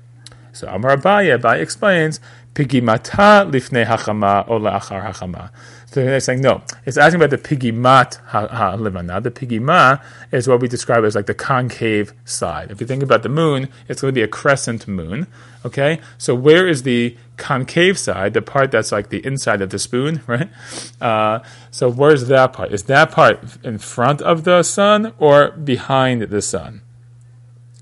So 0.51 0.67
Amar 0.67 0.97
Abaye, 0.97 1.59
explains, 1.59 2.19
Pigimata 2.53 3.47
or 4.47 4.59
achar. 4.59 5.49
So 5.93 6.03
they're 6.03 6.19
saying 6.19 6.41
no. 6.41 6.63
It's 6.87 6.97
asking 6.97 7.21
about 7.21 7.29
the 7.29 7.37
pigimat 7.37 8.15
ha-livana. 8.25 9.21
The 9.21 9.29
pigima 9.29 10.03
is 10.31 10.47
what 10.47 10.59
we 10.59 10.67
describe 10.67 11.03
as 11.03 11.13
like 11.13 11.27
the 11.27 11.35
concave 11.35 12.13
side. 12.25 12.71
If 12.71 12.81
you 12.81 12.87
think 12.87 13.03
about 13.03 13.21
the 13.21 13.29
moon, 13.29 13.69
it's 13.87 14.01
going 14.01 14.11
to 14.11 14.19
be 14.19 14.23
a 14.23 14.27
crescent 14.27 14.87
moon. 14.87 15.27
Okay, 15.63 16.01
so 16.17 16.33
where 16.33 16.67
is 16.67 16.81
the 16.81 17.15
concave 17.37 17.99
side? 17.99 18.33
The 18.33 18.41
part 18.41 18.71
that's 18.71 18.91
like 18.91 19.09
the 19.09 19.23
inside 19.23 19.61
of 19.61 19.69
the 19.69 19.77
spoon, 19.77 20.23
right? 20.27 20.49
Uh, 20.99 21.41
so 21.69 21.91
where's 21.91 22.27
that 22.27 22.53
part? 22.53 22.71
Is 22.71 22.83
that 22.85 23.11
part 23.11 23.39
in 23.63 23.77
front 23.77 24.19
of 24.23 24.45
the 24.45 24.63
sun 24.63 25.13
or 25.19 25.51
behind 25.51 26.23
the 26.23 26.41
sun? 26.41 26.81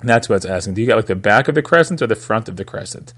And 0.02 0.10
that's 0.10 0.28
what 0.28 0.36
it's 0.36 0.45
asking. 0.45 0.74
Do 0.74 0.82
you 0.82 0.88
get 0.88 0.97
like 0.97 1.06
the 1.06 1.15
back 1.15 1.47
of 1.47 1.56
the 1.56 1.62
crescent 1.62 2.02
or 2.02 2.08
the 2.08 2.15
front 2.15 2.50
of 2.50 2.58
the 2.58 2.65
crescent? 2.65 3.13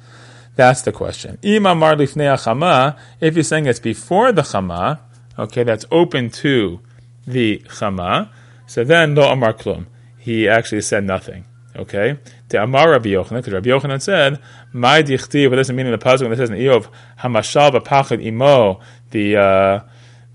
That's 0.55 0.81
the 0.83 0.91
question. 0.91 1.39
If 1.41 3.35
you're 3.35 3.43
saying 3.43 3.65
it's 3.65 3.79
before 3.79 4.31
the 4.31 4.41
chama, 4.43 4.99
okay, 5.39 5.63
that's 5.63 5.85
open 5.91 6.29
to 6.29 6.79
the 7.25 7.59
chama, 7.67 8.29
so 8.67 8.83
then 8.83 9.15
lo 9.15 9.31
amar 9.31 9.53
klum. 9.53 9.87
He 10.17 10.47
actually 10.47 10.81
said 10.81 11.03
nothing. 11.03 11.45
Okay, 11.75 12.19
the 12.49 12.61
Amar 12.61 12.91
Rabbi 12.91 13.09
Yochanan, 13.09 13.37
because 13.37 13.53
Rabbi 13.53 13.69
Yochanan 13.69 13.99
said, 13.99 14.39
"My 14.71 15.01
dichti." 15.01 15.49
What 15.49 15.55
does 15.55 15.71
it 15.71 15.73
mean 15.73 15.87
in 15.87 15.91
the 15.91 16.17
when 16.21 16.31
it 16.31 16.37
says 16.37 16.51
in 16.51 16.55
Iyov, 16.57 16.87
"Hamashal 17.21 17.71
v'pachad 17.71 18.23
imo," 18.23 18.79
the 19.09 19.35
uh, 19.35 19.79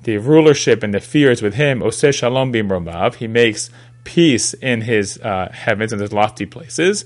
the 0.02 0.18
rulership 0.18 0.82
and 0.82 0.92
the 0.92 0.98
fears 0.98 1.40
with 1.40 1.54
him. 1.54 1.80
Oseh 1.80 2.12
shalom 2.12 2.50
bim 2.50 2.68
romav. 2.68 3.14
He 3.14 3.28
makes 3.28 3.70
peace 4.02 4.52
in 4.54 4.80
his 4.80 5.18
uh, 5.18 5.48
heavens 5.52 5.92
and 5.92 6.00
his 6.00 6.12
lofty 6.12 6.44
places. 6.44 7.04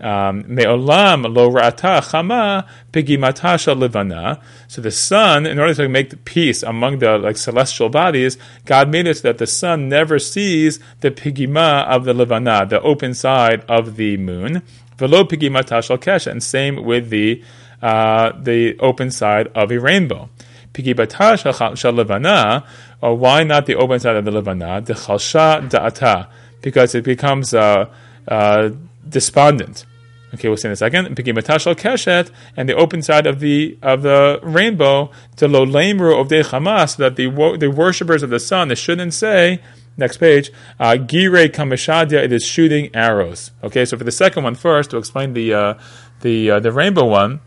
Um, 0.00 0.44
Me'olam 0.46 1.34
lo 1.34 1.50
ra'ata 1.50 2.00
chama 2.00 2.66
pigimatasha 2.92 3.76
livana. 3.76 4.40
So 4.68 4.80
the 4.80 4.92
sun, 4.92 5.44
in 5.44 5.58
order 5.58 5.74
to 5.74 5.88
make 5.88 6.24
peace 6.24 6.62
among 6.62 7.00
the 7.00 7.18
like 7.18 7.36
celestial 7.36 7.88
bodies, 7.88 8.38
God 8.64 8.90
made 8.90 9.08
it 9.08 9.16
so 9.16 9.22
that 9.22 9.38
the 9.38 9.46
sun 9.46 9.88
never 9.88 10.20
sees 10.20 10.78
the 11.00 11.10
pigima 11.10 11.84
of 11.86 12.04
the 12.04 12.12
livana, 12.12 12.68
the 12.68 12.80
open 12.82 13.12
side 13.12 13.64
of 13.68 13.96
the 13.96 14.16
moon. 14.16 14.62
Velo 14.98 15.24
pigimatasha 15.24 15.98
kesha, 15.98 16.30
and 16.30 16.42
same 16.42 16.84
with 16.84 17.10
the 17.10 17.42
uh, 17.82 18.32
the 18.40 18.78
open 18.78 19.10
side 19.10 19.48
of 19.54 19.72
a 19.72 19.78
rainbow. 19.78 20.28
Pigimatasha 20.74 21.94
levana, 21.94 22.64
or 23.00 23.16
why 23.16 23.42
not 23.42 23.66
the 23.66 23.74
open 23.74 23.98
side 23.98 24.14
of 24.14 24.24
the 24.24 24.30
livana? 24.30 24.84
The 24.84 24.94
chalsha 24.94 25.68
da'ata, 25.68 26.28
because 26.62 26.94
it 26.94 27.02
becomes 27.04 27.52
uh, 27.52 27.88
uh, 28.28 28.70
despondent. 29.08 29.86
Okay, 30.34 30.48
we'll 30.48 30.56
see 30.58 30.68
in 30.68 30.72
a 30.72 30.76
second. 30.76 31.16
Pigimatashal 31.16 31.74
keshet 31.74 32.30
and 32.56 32.68
the 32.68 32.74
open 32.74 33.02
side 33.02 33.26
of 33.26 33.40
the 33.40 33.78
of 33.82 34.02
the 34.02 34.38
rainbow 34.42 35.10
to 35.36 35.48
lo 35.48 35.62
of 35.62 36.28
de 36.28 36.42
Hamas, 36.42 36.96
so 36.96 37.02
that 37.02 37.16
the 37.16 37.28
the 37.58 37.70
worshippers 37.70 38.22
of 38.22 38.30
the 38.30 38.40
sun 38.40 38.68
they 38.68 38.74
shouldn't 38.74 39.14
say. 39.14 39.60
Next 39.96 40.18
page, 40.18 40.52
uh, 40.78 40.96
gire 40.96 41.48
kameshadia, 41.48 42.22
it 42.22 42.32
is 42.32 42.44
shooting 42.44 42.94
arrows. 42.94 43.50
Okay, 43.64 43.84
so 43.84 43.96
for 43.98 44.04
the 44.04 44.12
second 44.12 44.44
one 44.44 44.54
first, 44.54 44.90
to 44.90 44.96
explain 44.96 45.32
the 45.32 45.52
uh, 45.52 45.74
the 46.20 46.52
uh, 46.52 46.60
the 46.60 46.70
rainbow 46.70 47.06
one. 47.06 47.40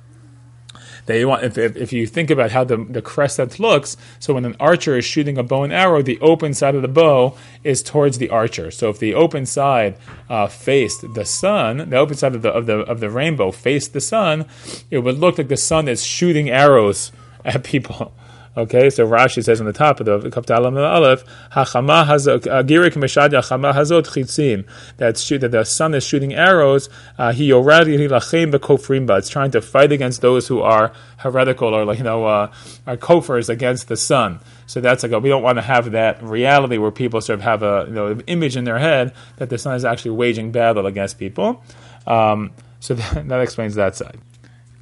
They 1.06 1.26
want 1.26 1.44
if, 1.44 1.58
if, 1.58 1.76
if, 1.76 1.94
you 1.94 2.06
think 2.08 2.30
about 2.30 2.52
how 2.52 2.64
the, 2.64 2.78
the 2.78 3.02
crescent 3.02 3.60
looks, 3.60 3.98
so 4.20 4.34
when 4.34 4.46
an 4.46 4.56
archer 4.60 4.98
is 4.98 5.06
shooting 5.06 5.38
a 5.38 5.44
bow 5.44 5.64
and 5.64 5.74
arrow, 5.74 6.02
the 6.02 6.20
open 6.20 6.54
side 6.54 6.76
of 6.76 6.82
the 6.82 6.88
bow 6.88 7.38
is 7.64 7.82
towards 7.82 8.18
the 8.18 8.30
archer. 8.30 8.72
So 8.72 8.90
if 8.90 9.00
the 9.00 9.14
open 9.14 9.46
side 9.46 9.98
uh, 10.30 10.48
faced 10.48 11.14
the 11.14 11.26
sun, 11.26 11.90
the 11.90 11.98
open 11.98 12.18
side 12.18 12.36
of 12.36 12.42
the, 12.42 12.50
of 12.50 12.66
the 12.66 12.80
of 12.80 13.00
the 13.00 13.10
rainbow 13.10 13.52
faced 13.52 13.94
the 13.94 14.02
sun, 14.02 14.46
it 14.90 15.00
would 15.00 15.18
look 15.18 15.38
like 15.38 15.48
the 15.48 15.58
sun 15.58 15.88
is 15.88 16.04
shooting 16.04 16.50
arrows 16.50 17.12
at 17.46 17.64
people. 17.64 18.14
Okay, 18.58 18.90
so 18.90 19.08
Rashi 19.08 19.42
says 19.42 19.62
on 19.62 19.66
the 19.66 19.72
top 19.72 20.02
of 20.02 20.06
the 20.06 20.30
Kaptalam 20.30 20.78
Aleph, 20.78 21.24
Hachama 21.54 22.04
Agirik 22.06 22.96
Meshad 22.96 23.30
Hachama 23.30 23.74
Hazot 23.74 24.04
Chitzim. 24.04 24.66
That's 24.98 25.30
that 25.30 25.52
the 25.52 25.64
sun 25.64 25.94
is 25.94 26.06
shooting 26.06 26.34
arrows. 26.34 26.90
Uh, 27.18 27.32
he 27.32 27.54
already 27.54 27.98
lachem 28.10 28.54
bekofrimba. 28.54 29.20
It's 29.20 29.30
trying 29.30 29.52
to 29.52 29.62
fight 29.62 29.94
against 29.94 30.20
those 30.20 30.50
who 30.50 30.60
are 30.60 30.92
heretical 31.20 31.74
or 31.74 31.86
like 31.86 32.00
you 32.00 32.04
know 32.04 32.26
uh, 32.26 32.52
are 32.86 32.98
kofers 32.98 33.48
against 33.48 33.88
the 33.88 33.96
sun. 33.96 34.42
So 34.68 34.82
that's 34.82 35.04
like 35.04 35.14
a, 35.14 35.20
we 35.20 35.30
don't 35.30 35.44
want 35.44 35.58
to 35.58 35.62
have 35.62 35.92
that 35.92 36.22
reality 36.22 36.78
where 36.78 36.92
people 36.92 37.22
sort 37.22 37.40
of 37.40 37.44
have 37.44 37.64
a 37.64 37.86
you 37.88 37.94
know 37.94 38.20
image 38.28 38.58
in 38.58 38.66
their 38.66 38.80
head 38.80 39.14
that 39.38 39.50
the 39.50 39.58
sun 39.58 39.76
is 39.76 39.86
actually 39.86 40.12
waging 40.12 40.52
battle 40.52 40.86
against 40.88 41.18
people. 41.18 41.64
Um, 42.06 42.52
so 42.82 42.96
that, 42.96 43.28
that 43.30 43.40
explains 43.40 43.76
that 43.76 43.96
side. 43.96 44.20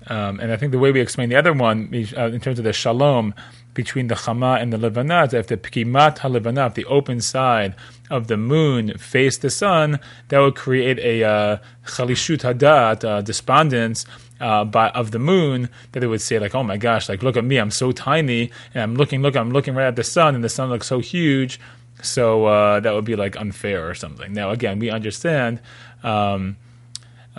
Um, 0.09 0.39
and 0.39 0.51
I 0.51 0.57
think 0.57 0.71
the 0.71 0.79
way 0.79 0.91
we 0.91 0.99
explain 0.99 1.29
the 1.29 1.35
other 1.35 1.53
one, 1.53 1.89
uh, 2.17 2.25
in 2.27 2.41
terms 2.41 2.57
of 2.57 2.65
the 2.65 2.73
shalom 2.73 3.33
between 3.75 4.07
the 4.07 4.15
chama 4.15 4.59
and 4.59 4.73
the 4.73 4.77
levanah, 4.77 5.31
if 5.33 5.47
the 5.47 5.55
pkimat 5.55 6.17
halevana, 6.17 6.73
the 6.73 6.85
open 6.85 7.21
side 7.21 7.75
of 8.09 8.27
the 8.27 8.35
moon 8.35 8.97
faced 8.97 9.41
the 9.41 9.49
sun, 9.49 9.99
that 10.29 10.39
would 10.39 10.55
create 10.55 10.97
a 10.99 11.23
uh, 11.23 11.57
chalishut 11.85 12.39
hadat, 12.39 13.07
uh, 13.07 13.21
despondence 13.21 14.05
uh, 14.41 14.65
by, 14.65 14.89
of 14.89 15.11
the 15.11 15.19
moon, 15.19 15.69
that 15.91 15.99
they 15.99 16.07
would 16.07 16.21
say 16.21 16.39
like, 16.39 16.55
oh 16.55 16.63
my 16.63 16.77
gosh, 16.77 17.07
like 17.07 17.21
look 17.21 17.37
at 17.37 17.43
me, 17.43 17.57
I'm 17.57 17.71
so 17.71 17.91
tiny, 17.91 18.51
and 18.73 18.81
I'm 18.81 18.95
looking, 18.95 19.21
look, 19.21 19.35
I'm 19.35 19.51
looking 19.51 19.75
right 19.75 19.87
at 19.87 19.95
the 19.95 20.03
sun, 20.03 20.33
and 20.33 20.43
the 20.43 20.49
sun 20.49 20.69
looks 20.69 20.87
so 20.87 20.99
huge. 20.99 21.59
So 22.01 22.45
uh, 22.45 22.79
that 22.79 22.93
would 22.93 23.05
be 23.05 23.15
like 23.15 23.35
unfair 23.37 23.87
or 23.87 23.93
something. 23.93 24.33
Now 24.33 24.49
again, 24.49 24.79
we 24.79 24.89
understand. 24.89 25.59
Um, 26.01 26.57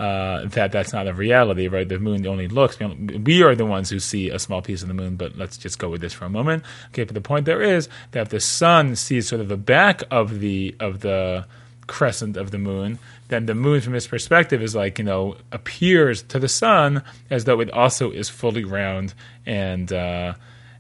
uh, 0.00 0.46
that 0.46 0.72
that's 0.72 0.94
not 0.94 1.06
a 1.06 1.12
reality, 1.12 1.68
right? 1.68 1.86
The 1.86 1.98
moon 1.98 2.26
only 2.26 2.48
looks. 2.48 2.78
We 2.80 3.42
are 3.42 3.54
the 3.54 3.66
ones 3.66 3.90
who 3.90 3.98
see 4.00 4.30
a 4.30 4.38
small 4.38 4.62
piece 4.62 4.80
of 4.80 4.88
the 4.88 4.94
moon, 4.94 5.16
but 5.16 5.36
let's 5.36 5.58
just 5.58 5.78
go 5.78 5.90
with 5.90 6.00
this 6.00 6.14
for 6.14 6.24
a 6.24 6.30
moment. 6.30 6.64
Okay, 6.88 7.04
but 7.04 7.12
the 7.12 7.20
point 7.20 7.44
there 7.44 7.60
is 7.60 7.86
that 8.12 8.30
the 8.30 8.40
sun 8.40 8.96
sees 8.96 9.28
sort 9.28 9.42
of 9.42 9.48
the 9.48 9.58
back 9.58 10.02
of 10.10 10.40
the 10.40 10.74
of 10.80 11.00
the 11.00 11.44
crescent 11.86 12.38
of 12.38 12.50
the 12.50 12.56
moon, 12.56 12.98
then 13.28 13.44
the 13.44 13.54
moon, 13.54 13.82
from 13.82 13.94
its 13.94 14.06
perspective, 14.06 14.62
is 14.62 14.74
like 14.74 14.98
you 14.98 15.04
know 15.04 15.36
appears 15.52 16.22
to 16.22 16.38
the 16.38 16.48
sun 16.48 17.02
as 17.28 17.44
though 17.44 17.60
it 17.60 17.70
also 17.70 18.10
is 18.10 18.30
fully 18.30 18.64
round 18.64 19.12
and 19.44 19.92
uh, 19.92 20.32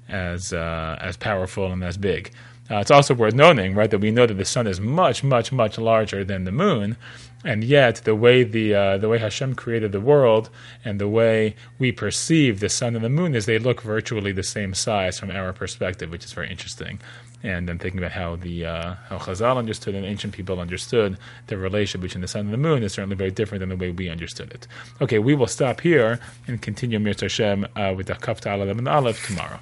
as 0.08 0.54
uh, 0.54 0.96
as 0.98 1.18
powerful 1.18 1.70
and 1.70 1.84
as 1.84 1.98
big. 1.98 2.30
Uh, 2.70 2.78
it's 2.78 2.90
also 2.90 3.12
worth 3.12 3.34
noting, 3.34 3.74
right, 3.74 3.90
that 3.90 3.98
we 3.98 4.12
know 4.12 4.26
that 4.26 4.34
the 4.34 4.44
sun 4.44 4.68
is 4.68 4.80
much, 4.80 5.24
much, 5.24 5.50
much 5.50 5.76
larger 5.76 6.24
than 6.24 6.44
the 6.44 6.52
moon, 6.52 6.96
and 7.44 7.64
yet 7.64 7.96
the 8.04 8.14
way 8.14 8.42
the 8.42 8.74
uh, 8.74 8.98
the 8.98 9.08
way 9.08 9.18
Hashem 9.18 9.54
created 9.54 9.92
the 9.92 10.00
world 10.00 10.50
and 10.84 11.00
the 11.00 11.08
way 11.08 11.54
we 11.78 11.92
perceive 11.92 12.60
the 12.60 12.68
sun 12.68 12.94
and 12.94 13.04
the 13.04 13.08
moon 13.08 13.34
is 13.34 13.46
they 13.46 13.58
look 13.58 13.80
virtually 13.82 14.32
the 14.32 14.42
same 14.42 14.74
size 14.74 15.18
from 15.18 15.30
our 15.30 15.52
perspective, 15.52 16.10
which 16.10 16.24
is 16.24 16.32
very 16.32 16.50
interesting. 16.50 17.00
And 17.42 17.66
then 17.66 17.78
thinking 17.78 17.98
about 17.98 18.12
how 18.12 18.36
the 18.36 18.66
uh, 18.66 18.94
how 19.08 19.18
Chazal 19.18 19.56
understood 19.56 19.94
and 19.94 20.04
ancient 20.04 20.34
people 20.34 20.60
understood 20.60 21.16
the 21.46 21.56
relationship 21.56 22.02
between 22.02 22.20
the 22.20 22.28
sun 22.28 22.42
and 22.42 22.52
the 22.52 22.58
moon 22.58 22.82
is 22.82 22.92
certainly 22.92 23.16
very 23.16 23.30
different 23.30 23.60
than 23.60 23.70
the 23.70 23.76
way 23.76 23.90
we 23.90 24.10
understood 24.10 24.52
it. 24.52 24.66
Okay, 25.00 25.18
we 25.18 25.34
will 25.34 25.46
stop 25.46 25.80
here 25.80 26.20
and 26.46 26.60
continue 26.60 26.98
Mir 26.98 27.14
Hashem 27.18 27.66
uh, 27.76 27.94
with 27.96 28.08
the 28.08 28.14
Kafta 28.14 28.50
Aleph 28.52 29.26
tomorrow. 29.26 29.60